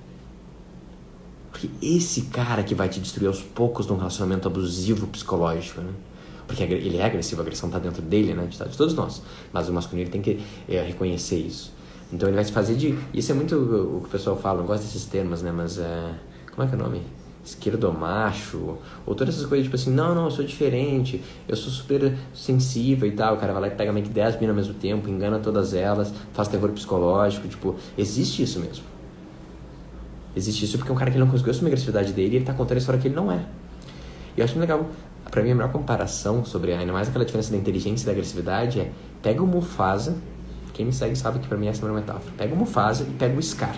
Porque 1.50 1.70
esse 1.82 2.22
cara 2.22 2.62
que 2.62 2.74
vai 2.74 2.88
te 2.88 3.00
destruir 3.00 3.26
aos 3.26 3.42
poucos 3.42 3.86
num 3.86 3.96
relacionamento 3.96 4.46
abusivo 4.46 5.06
psicológico, 5.06 5.80
né? 5.80 5.92
Porque 6.46 6.62
ele 6.62 6.96
é 6.98 7.04
agressivo, 7.04 7.40
a 7.40 7.44
agressão 7.44 7.68
está 7.68 7.78
dentro 7.78 8.00
dele, 8.00 8.34
né? 8.34 8.46
De 8.46 8.76
todos 8.76 8.94
nós. 8.94 9.22
Mas 9.52 9.68
o 9.68 9.72
masculino 9.72 10.10
tem 10.10 10.22
que 10.22 10.40
é, 10.68 10.82
reconhecer 10.82 11.36
isso. 11.36 11.72
Então 12.12 12.28
ele 12.28 12.36
vai 12.36 12.44
se 12.44 12.52
fazer 12.52 12.74
de. 12.74 12.98
Isso 13.12 13.32
é 13.32 13.34
muito 13.34 13.54
o 13.54 14.00
que 14.00 14.06
o 14.06 14.10
pessoal 14.10 14.36
fala, 14.36 14.60
não 14.60 14.66
gosto 14.66 14.84
desses 14.84 15.04
termos, 15.04 15.42
né? 15.42 15.52
Mas 15.52 15.78
é. 15.78 16.14
Como 16.54 16.66
é 16.66 16.70
que 16.70 16.74
é 16.74 16.78
o 16.78 16.82
nome? 16.82 17.02
Esquerdo 17.48 17.92
macho, 17.92 18.78
ou 19.06 19.14
todas 19.14 19.34
essas 19.34 19.46
coisas, 19.46 19.64
tipo 19.64 19.76
assim, 19.76 19.90
não, 19.90 20.14
não, 20.14 20.24
eu 20.24 20.30
sou 20.30 20.44
diferente, 20.44 21.22
eu 21.48 21.56
sou 21.56 21.72
super 21.72 22.14
sensível 22.34 23.08
e 23.08 23.12
tal. 23.12 23.34
O 23.34 23.38
cara 23.38 23.52
vai 23.52 23.62
lá 23.62 23.68
e 23.68 23.70
pega 23.70 23.92
meio 23.92 24.04
que 24.04 24.12
10 24.12 24.38
minas 24.40 24.50
ao 24.50 24.56
mesmo 24.56 24.74
tempo, 24.74 25.08
engana 25.08 25.38
todas 25.38 25.72
elas, 25.72 26.12
faz 26.32 26.48
terror 26.48 26.70
psicológico, 26.70 27.48
tipo, 27.48 27.76
existe 27.96 28.42
isso 28.42 28.60
mesmo. 28.60 28.84
Existe 30.36 30.64
isso 30.64 30.76
porque 30.76 30.92
é 30.92 30.94
um 30.94 30.98
cara 30.98 31.10
que 31.10 31.18
não 31.18 31.26
conseguiu 31.26 31.52
assumir 31.52 31.68
a 31.68 31.72
agressividade 31.72 32.12
dele 32.12 32.34
e 32.34 32.36
ele 32.36 32.44
tá 32.44 32.52
contando 32.52 32.76
a 32.76 32.78
história 32.78 33.00
que 33.00 33.08
ele 33.08 33.14
não 33.14 33.32
é. 33.32 33.44
E 34.36 34.40
eu 34.40 34.44
acho 34.44 34.58
legal, 34.58 34.86
pra 35.30 35.42
mim 35.42 35.50
a 35.50 35.54
melhor 35.54 35.72
comparação 35.72 36.44
sobre, 36.44 36.72
ainda 36.74 36.92
mais 36.92 37.08
aquela 37.08 37.24
diferença 37.24 37.50
da 37.50 37.56
inteligência 37.56 38.04
e 38.04 38.06
da 38.06 38.12
agressividade 38.12 38.80
é, 38.80 38.92
pega 39.22 39.42
o 39.42 39.46
Mufasa 39.46 40.16
quem 40.78 40.86
me 40.86 40.92
segue 40.92 41.16
sabe 41.16 41.40
que 41.40 41.48
para 41.48 41.58
mim 41.58 41.66
essa 41.66 41.84
é 41.84 41.90
uma 41.90 41.98
metáfora. 41.98 42.32
Pega 42.38 42.54
o 42.54 42.56
Mufasa 42.56 43.02
e 43.02 43.12
pega 43.14 43.36
o 43.36 43.42
Scar. 43.42 43.74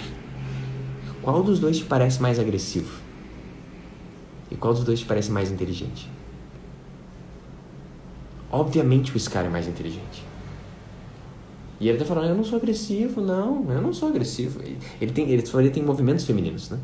Qual 1.22 1.42
dos 1.42 1.58
dois 1.58 1.78
te 1.78 1.84
parece 1.86 2.20
mais 2.20 2.38
agressivo? 2.38 2.99
E 4.50 4.56
qual 4.56 4.74
dos 4.74 4.84
dois 4.84 5.00
te 5.00 5.06
parece 5.06 5.30
mais 5.30 5.50
inteligente? 5.50 6.10
Obviamente 8.50 9.16
o 9.16 9.20
Scar 9.20 9.44
é 9.44 9.48
mais 9.48 9.68
inteligente. 9.68 10.24
E 11.78 11.88
ele 11.88 11.96
tá 11.96 12.04
falando, 12.04 12.28
eu 12.28 12.34
não 12.34 12.44
sou 12.44 12.58
agressivo, 12.58 13.20
não, 13.20 13.64
eu 13.70 13.80
não 13.80 13.92
sou 13.92 14.08
agressivo. 14.08 14.60
Ele 15.00 15.12
tem, 15.12 15.30
ele, 15.30 15.42
ele 15.54 15.70
tem 15.70 15.82
movimentos 15.82 16.26
femininos, 16.26 16.68
né? 16.68 16.78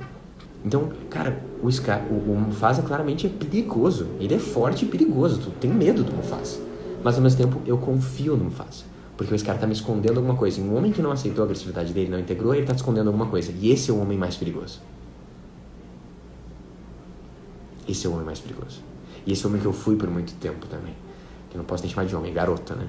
Então, 0.65 0.91
cara, 1.11 1.45
o 1.63 1.71
Scar, 1.71 2.03
o, 2.11 2.33
o 2.33 2.41
Mufasa 2.41 2.83
claramente 2.83 3.27
é 3.27 3.31
perigoso. 3.31 4.09
Ele 4.19 4.35
é 4.35 4.39
forte 4.39 4.85
e 4.85 4.89
perigoso. 4.89 5.41
Tu 5.41 5.51
tem 5.61 5.71
medo 5.71 6.03
do 6.03 6.13
Mufasa. 6.13 6.61
Mas 7.05 7.17
ao 7.17 7.23
mesmo 7.23 7.39
tempo, 7.39 7.61
eu 7.67 7.77
confio 7.77 8.37
no 8.37 8.45
Mufasa. 8.45 8.85
Porque 9.17 9.35
esse 9.35 9.45
cara 9.45 9.59
tá 9.59 9.67
me 9.67 9.73
escondendo 9.73 10.17
alguma 10.17 10.35
coisa. 10.35 10.61
E 10.61 10.63
um 10.63 10.77
homem 10.77 10.93
que 10.93 11.03
não 11.03 11.13
aceitou 11.13 11.43
a 11.43 11.45
agressividade 11.45 11.93
dele, 11.93 12.11
não 12.11 12.19
integrou, 12.19 12.55
ele 12.55 12.67
tá 12.67 12.75
escondendo 12.75 13.09
alguma 13.09 13.27
coisa. 13.27 13.53
E 13.53 13.71
esse 13.71 13.91
é 13.91 13.95
o 13.95 14.01
homem 14.01 14.17
mais 14.17 14.35
perigoso. 14.37 14.81
Esse 17.89 18.07
é 18.07 18.11
o 18.11 18.13
homem 18.13 18.27
mais 18.27 18.41
perigoso. 18.41 18.81
E 19.27 19.33
esse 19.33 19.45
é 19.45 19.47
o 19.47 19.51
homem 19.51 19.61
que 19.61 19.67
eu 19.67 19.73
fui 19.73 19.97
por 19.97 20.09
muito 20.09 20.35
tempo 20.35 20.67
também. 20.67 20.95
Que 21.51 21.57
não 21.57 21.65
posso 21.65 21.83
nem 21.83 21.93
chamar 21.93 22.07
de 22.07 22.15
homem, 22.15 22.33
garota, 22.33 22.75
né? 22.75 22.89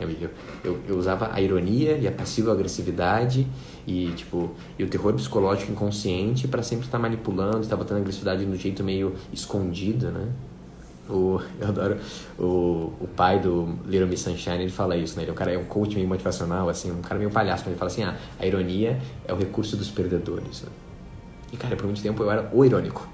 Eu, 0.00 0.30
eu, 0.64 0.78
eu, 0.88 0.96
usava 0.96 1.30
a 1.30 1.42
ironia 1.42 1.98
e 1.98 2.08
a 2.08 2.12
passiva 2.12 2.50
agressividade 2.52 3.46
e 3.86 4.10
tipo 4.16 4.50
e 4.78 4.82
o 4.82 4.88
terror 4.88 5.12
psicológico 5.12 5.70
inconsciente 5.70 6.48
para 6.48 6.62
sempre 6.62 6.86
estar 6.86 6.98
manipulando, 6.98 7.60
estar 7.60 7.76
botando 7.76 7.98
agressividade 7.98 8.46
no 8.46 8.56
jeito 8.56 8.82
meio 8.82 9.14
escondido, 9.30 10.10
né? 10.10 10.26
O, 11.06 11.38
eu 11.60 11.68
adoro 11.68 11.98
o, 12.38 12.92
o 12.98 13.08
pai 13.14 13.40
do 13.40 13.76
Little 13.84 14.08
Miss 14.08 14.20
Sunshine, 14.20 14.62
ele 14.62 14.70
fala 14.70 14.96
isso, 14.96 15.16
né? 15.16 15.24
Ele 15.24 15.30
é 15.30 15.32
um 15.32 15.36
cara, 15.36 15.52
é 15.52 15.58
um 15.58 15.64
coach 15.64 15.94
meio 15.94 16.08
motivacional, 16.08 16.68
assim, 16.70 16.90
um 16.90 17.02
cara 17.02 17.18
meio 17.18 17.30
palhaço, 17.30 17.64
mas 17.64 17.72
ele 17.72 17.78
fala 17.78 17.90
assim, 17.90 18.04
ah, 18.04 18.16
a 18.38 18.46
ironia 18.46 18.98
é 19.26 19.34
o 19.34 19.36
recurso 19.36 19.76
dos 19.76 19.90
perdedores, 19.90 20.62
né? 20.62 20.68
E, 21.52 21.56
cara, 21.56 21.76
por 21.76 21.84
muito 21.84 22.00
tempo 22.00 22.22
eu 22.22 22.30
era 22.30 22.48
o 22.54 22.64
irônico. 22.64 23.06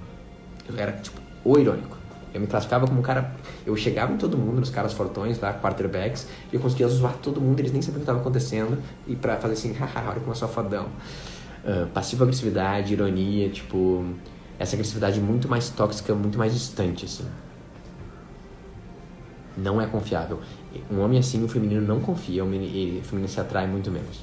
Eu 0.69 0.77
era, 0.77 0.93
tipo, 0.93 1.21
o 1.45 1.59
irônico. 1.59 1.97
Eu 2.33 2.41
me 2.41 2.47
classificava 2.47 2.87
como 2.87 3.01
um 3.01 3.03
cara... 3.03 3.35
Eu 3.65 3.75
chegava 3.77 4.13
em 4.13 4.17
todo 4.17 4.37
mundo, 4.37 4.61
nos 4.61 4.71
caras 4.71 4.93
fortões 4.93 5.41
lá, 5.41 5.55
quarterbacks, 5.55 6.29
e 6.53 6.57
eu 6.57 6.61
conseguia 6.61 6.87
zoar 6.89 7.15
todo 7.15 7.41
mundo, 7.41 7.59
eles 7.61 7.73
nem 7.73 7.81
sabiam 7.81 7.97
o 7.97 8.01
que 8.01 8.03
estava 8.03 8.21
acontecendo, 8.21 8.83
e 9.07 9.17
pra 9.17 9.37
fazer 9.37 9.55
assim, 9.55 9.73
haha, 9.79 10.11
olha 10.11 10.21
como 10.21 10.33
eu 10.33 10.35
sou 10.35 10.49
fodão. 10.49 10.87
Uh, 11.65 11.87
passiva 11.89 12.25
agressividade, 12.25 12.93
ironia, 12.93 13.49
tipo... 13.49 14.05
Essa 14.59 14.75
agressividade 14.75 15.21
muito 15.21 15.49
mais 15.49 15.69
tóxica, 15.69 16.15
muito 16.15 16.39
mais 16.39 16.55
distante, 16.55 17.05
assim 17.05 17.27
não 19.57 19.81
é 19.81 19.87
confiável. 19.87 20.41
Um 20.91 21.01
homem 21.01 21.19
assim, 21.19 21.43
o 21.43 21.49
feminino 21.49 21.81
não 21.81 22.01
confia, 22.01 22.45
o 22.45 22.49
feminino 23.03 23.29
se 23.29 23.41
atrai 23.41 23.67
muito 23.67 23.91
menos. 23.91 24.21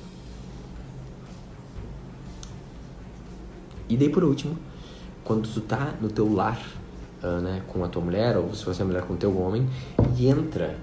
E 3.89 3.97
daí 3.97 4.09
por 4.09 4.23
último, 4.23 4.57
quando 5.23 5.47
tu 5.51 5.61
tá 5.61 5.93
no 6.01 6.09
teu 6.09 6.31
lar, 6.33 6.59
uh, 7.23 7.41
né, 7.41 7.61
com 7.67 7.83
a 7.83 7.87
tua 7.87 8.01
mulher, 8.01 8.37
ou 8.37 8.53
se 8.53 8.65
você 8.65 8.81
é 8.81 8.85
mulher 8.85 9.03
com 9.03 9.13
o 9.13 9.17
teu 9.17 9.37
homem, 9.37 9.67
e 10.17 10.27
entra, 10.27 10.75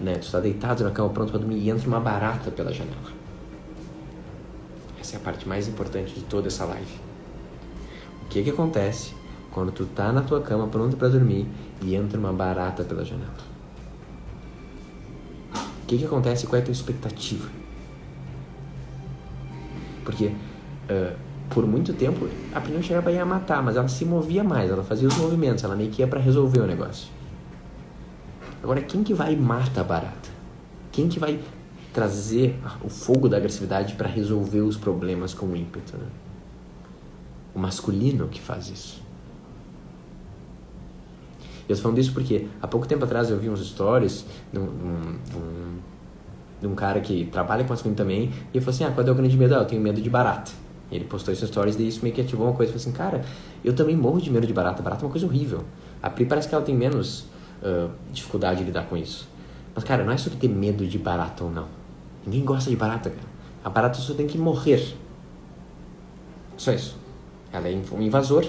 né, 0.00 0.14
tu 0.14 0.30
tá 0.30 0.40
deitado 0.40 0.84
na 0.84 0.90
cama 0.90 1.10
pronto 1.10 1.30
para 1.30 1.40
dormir 1.40 1.58
e 1.58 1.70
entra 1.70 1.86
uma 1.88 2.00
barata 2.00 2.50
pela 2.50 2.72
janela. 2.72 3.12
Essa 5.00 5.16
é 5.16 5.18
a 5.18 5.20
parte 5.20 5.48
mais 5.48 5.68
importante 5.68 6.14
de 6.14 6.22
toda 6.22 6.48
essa 6.48 6.64
live. 6.64 6.98
O 8.22 8.28
que 8.28 8.42
que 8.42 8.50
acontece 8.50 9.14
quando 9.52 9.70
tu 9.70 9.86
tá 9.86 10.12
na 10.12 10.22
tua 10.22 10.40
cama 10.40 10.66
pronto 10.66 10.96
para 10.96 11.08
dormir 11.08 11.46
e 11.82 11.94
entra 11.94 12.18
uma 12.18 12.32
barata 12.32 12.84
pela 12.84 13.04
janela? 13.04 13.54
O 15.82 15.86
que, 15.86 15.98
que 15.98 16.06
acontece? 16.06 16.46
Qual 16.46 16.58
é 16.58 16.62
a 16.62 16.64
tua 16.64 16.72
expectativa? 16.72 17.46
Porque 20.02 20.28
uh, 20.28 21.16
por 21.50 21.66
muito 21.66 21.92
tempo 21.92 22.28
a 22.54 22.60
não 22.60 22.82
chegava 22.82 23.10
a 23.10 23.12
ir 23.12 23.18
a 23.18 23.26
matar, 23.26 23.62
mas 23.62 23.76
ela 23.76 23.88
se 23.88 24.04
movia 24.04 24.42
mais, 24.42 24.70
ela 24.70 24.82
fazia 24.82 25.06
os 25.06 25.16
movimentos, 25.16 25.62
ela 25.64 25.76
meio 25.76 25.90
que 25.90 26.02
ia 26.02 26.08
para 26.08 26.20
resolver 26.20 26.60
o 26.60 26.66
negócio. 26.66 27.08
Agora, 28.62 28.80
quem 28.80 29.02
que 29.02 29.12
vai 29.12 29.36
mata 29.36 29.82
a 29.82 29.84
barata? 29.84 30.30
Quem 30.90 31.08
que 31.08 31.18
vai 31.18 31.38
trazer 31.92 32.58
o 32.82 32.88
fogo 32.88 33.28
da 33.28 33.36
agressividade 33.36 33.94
para 33.94 34.08
resolver 34.08 34.60
os 34.60 34.76
problemas 34.76 35.34
com 35.34 35.54
ímpeto? 35.54 35.96
Né? 35.96 36.06
O 37.54 37.58
masculino 37.58 38.26
que 38.28 38.40
faz 38.40 38.68
isso. 38.68 39.02
Eu 41.68 41.74
estou 41.74 41.84
falando 41.84 41.98
isso 41.98 42.12
porque 42.12 42.48
há 42.60 42.66
pouco 42.66 42.86
tempo 42.86 43.04
atrás 43.04 43.30
eu 43.30 43.38
vi 43.38 43.48
uns 43.48 43.64
stories 43.66 44.26
de 44.52 44.58
um, 44.58 45.18
de 46.60 46.66
um 46.66 46.74
cara 46.74 47.00
que 47.00 47.26
trabalha 47.26 47.64
com 47.64 47.72
as 47.72 47.80
coisas 47.80 47.96
também, 47.96 48.24
e 48.52 48.56
ele 48.56 48.64
falou 48.64 48.74
assim, 48.74 48.84
ah, 48.84 48.90
qual 48.90 49.06
é 49.06 49.10
o 49.10 49.14
grande 49.14 49.36
medo? 49.36 49.54
Ah, 49.54 49.58
eu 49.58 49.64
tenho 49.64 49.80
medo 49.80 50.00
de 50.00 50.10
barata. 50.10 50.52
Ele 50.90 51.04
postou 51.04 51.32
esses 51.32 51.48
stories 51.48 51.76
e 51.78 51.88
isso 51.88 52.00
meio 52.02 52.14
que 52.14 52.20
ativou 52.20 52.46
uma 52.46 52.54
coisa, 52.54 52.72
falou 52.72 52.82
assim, 52.82 52.92
cara, 52.92 53.24
eu 53.64 53.74
também 53.74 53.96
morro 53.96 54.20
de 54.20 54.30
medo 54.30 54.46
de 54.46 54.52
barata, 54.52 54.82
barata 54.82 55.02
é 55.02 55.06
uma 55.06 55.10
coisa 55.10 55.26
horrível. 55.26 55.64
A 56.02 56.10
Pri 56.10 56.24
parece 56.26 56.48
que 56.48 56.54
ela 56.54 56.64
tem 56.64 56.74
menos 56.74 57.26
uh, 57.62 57.90
dificuldade 58.12 58.60
de 58.60 58.64
lidar 58.64 58.86
com 58.86 58.96
isso. 58.96 59.28
Mas, 59.74 59.82
cara, 59.84 60.04
não 60.04 60.12
é 60.12 60.16
sobre 60.16 60.38
ter 60.38 60.48
medo 60.48 60.86
de 60.86 60.98
barata 60.98 61.42
ou 61.44 61.50
não. 61.50 61.66
Ninguém 62.24 62.44
gosta 62.44 62.70
de 62.70 62.76
barata, 62.76 63.10
cara. 63.10 63.26
A 63.64 63.70
barata 63.70 63.98
só 63.98 64.14
tem 64.14 64.26
que 64.26 64.38
morrer. 64.38 64.94
Só 66.56 66.72
isso. 66.72 66.96
Ela 67.52 67.68
é 67.68 67.82
um 67.92 68.02
invasor, 68.02 68.46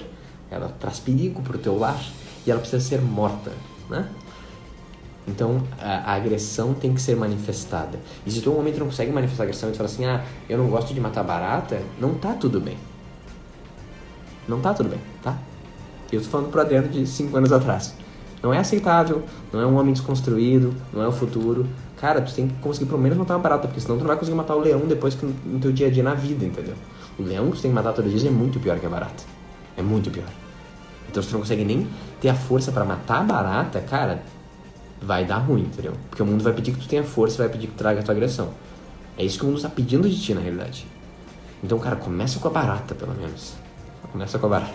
ela 0.51 0.69
traz 0.79 0.99
perigo 0.99 1.41
pro 1.41 1.57
teu 1.57 1.77
lar 1.77 1.99
e 2.45 2.51
ela 2.51 2.59
precisa 2.59 2.81
ser 2.81 3.01
morta, 3.01 3.51
né? 3.89 4.07
Então, 5.27 5.61
a, 5.79 6.11
a, 6.11 6.13
agressão 6.13 6.73
tem 6.73 6.93
que 6.93 7.01
ser 7.01 7.15
manifestada. 7.15 7.99
E 8.25 8.31
se 8.31 8.41
tu 8.41 8.51
um 8.51 8.55
momento 8.55 8.77
não 8.77 8.85
consegue 8.85 9.11
manifestar 9.11 9.43
agressão 9.43 9.69
e 9.69 9.71
tu 9.71 9.77
fala 9.77 9.89
assim, 9.89 10.05
ah, 10.05 10.23
eu 10.47 10.57
não 10.57 10.67
gosto 10.67 10.93
de 10.93 10.99
matar 10.99 11.23
barata, 11.23 11.81
não 11.99 12.13
tá 12.13 12.33
tudo 12.33 12.59
bem. 12.59 12.77
Não 14.47 14.61
tá 14.61 14.73
tudo 14.73 14.89
bem, 14.89 14.99
tá? 15.23 15.35
Eu 16.11 16.21
tô 16.21 16.29
falando 16.29 16.51
pro 16.51 16.61
Adriano 16.61 16.87
de 16.87 17.07
5 17.07 17.35
anos 17.35 17.51
atrás. 17.51 17.95
Não 18.43 18.53
é 18.53 18.59
aceitável, 18.59 19.23
não 19.51 19.59
é 19.59 19.65
um 19.65 19.75
homem 19.75 19.91
desconstruído, 19.91 20.75
não 20.93 21.01
é 21.01 21.07
o 21.07 21.11
futuro. 21.11 21.65
Cara, 21.97 22.21
tu 22.21 22.31
tem 22.33 22.47
que 22.47 22.53
conseguir 22.55 22.85
pelo 22.85 23.01
menos 23.01 23.17
matar 23.17 23.35
uma 23.35 23.41
barata, 23.41 23.67
porque 23.67 23.81
senão 23.81 23.97
tu 23.97 24.01
não 24.01 24.07
vai 24.07 24.17
conseguir 24.17 24.37
matar 24.37 24.55
o 24.55 24.59
leão 24.59 24.81
depois 24.81 25.15
que 25.15 25.25
no 25.25 25.59
teu 25.59 25.71
dia 25.71 25.87
a 25.87 25.89
dia 25.89 26.03
na 26.03 26.13
vida, 26.13 26.45
entendeu? 26.45 26.75
O 27.17 27.23
leão 27.23 27.49
que 27.49 27.57
tu 27.57 27.61
tem 27.63 27.71
que 27.71 27.75
matar 27.75 27.93
todos 27.93 28.13
os 28.13 28.21
dias 28.21 28.31
é 28.31 28.35
muito 28.35 28.59
pior 28.59 28.77
que 28.77 28.85
a 28.85 28.89
barata. 28.89 29.23
É 29.75 29.81
muito 29.81 30.11
pior. 30.11 30.27
Então 31.09 31.23
se 31.23 31.29
tu 31.29 31.33
não 31.33 31.39
consegue 31.39 31.65
nem 31.65 31.87
ter 32.21 32.29
a 32.29 32.35
força 32.35 32.71
para 32.71 32.85
matar 32.85 33.21
a 33.21 33.23
barata, 33.23 33.81
cara, 33.81 34.21
vai 35.05 35.23
dar 35.23 35.37
ruim, 35.37 35.61
entendeu? 35.61 35.93
Porque 36.09 36.21
o 36.21 36.25
mundo 36.25 36.43
vai 36.43 36.53
pedir 36.53 36.73
que 36.73 36.79
tu 36.79 36.87
tenha 36.87 37.03
força, 37.03 37.37
vai 37.37 37.49
pedir 37.49 37.67
que 37.67 37.73
tu 37.73 37.77
traga 37.77 37.99
a 37.99 38.03
tua 38.03 38.13
agressão. 38.13 38.51
É 39.17 39.23
isso 39.23 39.37
que 39.37 39.43
o 39.43 39.47
mundo 39.47 39.57
está 39.57 39.69
pedindo 39.69 40.09
de 40.09 40.19
ti, 40.19 40.33
na 40.33 40.41
realidade. 40.41 40.85
Então, 41.63 41.79
cara, 41.79 41.95
começa 41.95 42.39
com 42.39 42.47
a 42.47 42.51
barata, 42.51 42.95
pelo 42.95 43.13
menos. 43.13 43.53
Começa 44.11 44.37
com 44.39 44.47
a 44.47 44.49
barata. 44.49 44.73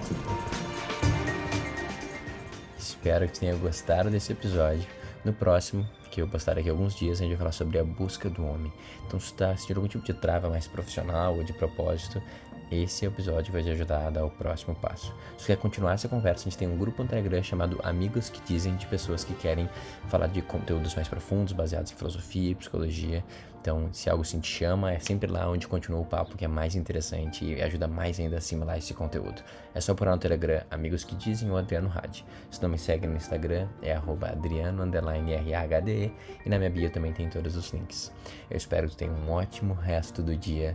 Espero 2.79 3.27
que 3.29 3.41
tenha 3.41 3.55
gostado 3.57 4.09
desse 4.09 4.33
episódio. 4.33 4.87
No 5.25 5.33
próximo, 5.33 5.87
que 6.11 6.23
eu 6.23 6.29
postarei 6.29 6.63
aqui 6.63 6.71
alguns 6.71 6.95
dias, 6.95 7.19
a 7.19 7.23
gente 7.23 7.31
vai 7.31 7.39
falar 7.39 7.53
sobre 7.53 7.79
a 7.79 7.85
busca 7.85 8.31
do 8.31 8.45
homem. 8.45 8.73
Então, 9.07 9.19
se 9.19 9.27
está 9.27 9.57
sentindo 9.57 9.79
algum 9.79 9.89
tipo 9.89 10.05
de 10.05 10.15
trava 10.15 10.49
mais 10.49 10.67
profissional 10.67 11.37
ou 11.37 11.45
de 11.45 11.53
propósito, 11.53 12.23
esse 12.71 13.05
episódio 13.05 13.53
vai 13.53 13.63
te 13.63 13.71
ajudar 13.71 14.07
a 14.07 14.11
dar 14.11 14.25
o 14.25 14.31
próximo 14.31 14.75
passo. 14.75 15.15
Se 15.37 15.47
quer 15.47 15.57
continuar 15.57 15.95
essa 15.95 16.09
conversa, 16.09 16.43
a 16.43 16.51
gente 16.51 16.59
tem 16.59 16.69
um 16.69 16.79
grupo 16.79 17.03
no 17.03 17.09
Telegram 17.09 17.43
chamado 17.43 17.81
Amigos 17.83 18.31
que 18.31 18.41
Dizem, 18.43 18.77
de 18.77 18.87
pessoas 18.87 19.25
que 19.25 19.35
querem 19.35 19.69
falar 20.09 20.29
de 20.29 20.41
conteúdos 20.43 20.95
mais 20.95 21.09
profundos, 21.09 21.53
baseados 21.53 21.93
em 21.93 21.97
filosofia 21.97 22.53
e 22.53 22.55
psicologia. 22.55 23.25
Então, 23.61 23.93
se 23.93 24.09
algo 24.09 24.23
assim 24.23 24.41
te 24.41 24.49
chama, 24.49 24.93
é 24.93 24.99
sempre 24.99 25.31
lá 25.31 25.47
onde 25.49 25.69
continua 25.69 26.01
o 26.01 26.05
papo, 26.05 26.37
que 26.37 26.47
é 26.47 26.49
mais 26.49 26.75
interessante 26.75 27.45
e 27.45 27.63
ajuda 27.63 27.87
mais 27.87 28.19
ainda 28.19 28.37
a 28.37 28.39
assimilar 28.39 28.79
esse 28.79 28.95
conteúdo. 28.95 29.43
É 29.75 29.81
só 29.81 29.93
procurar 29.93 30.13
no 30.13 30.19
Telegram 30.19 30.63
Amigos 30.71 31.05
que 31.05 31.15
Dizem 31.15 31.51
ou 31.51 31.59
Adriano 31.59 31.89
Rad. 31.89 32.23
Se 32.51 32.63
não 32.63 32.71
me 32.71 32.79
segue 32.79 33.07
no 33.07 33.17
Instagram, 33.17 33.69
é 33.83 33.95
adriano_rhde 33.95 36.13
e 36.45 36.49
na 36.49 36.59
minha 36.59 36.71
bio 36.71 36.91
também 36.91 37.13
tem 37.13 37.29
todos 37.29 37.55
os 37.55 37.71
links. 37.71 38.11
Eu 38.49 38.57
espero 38.57 38.89
que 38.89 38.97
tenha 38.97 39.13
um 39.13 39.31
ótimo 39.31 39.75
resto 39.75 40.23
do 40.23 40.35
dia 40.35 40.75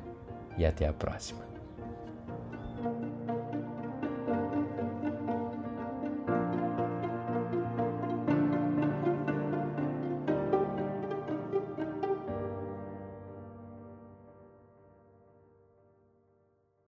e 0.58 0.66
até 0.66 0.88
a 0.88 0.94
próxima. 0.94 1.55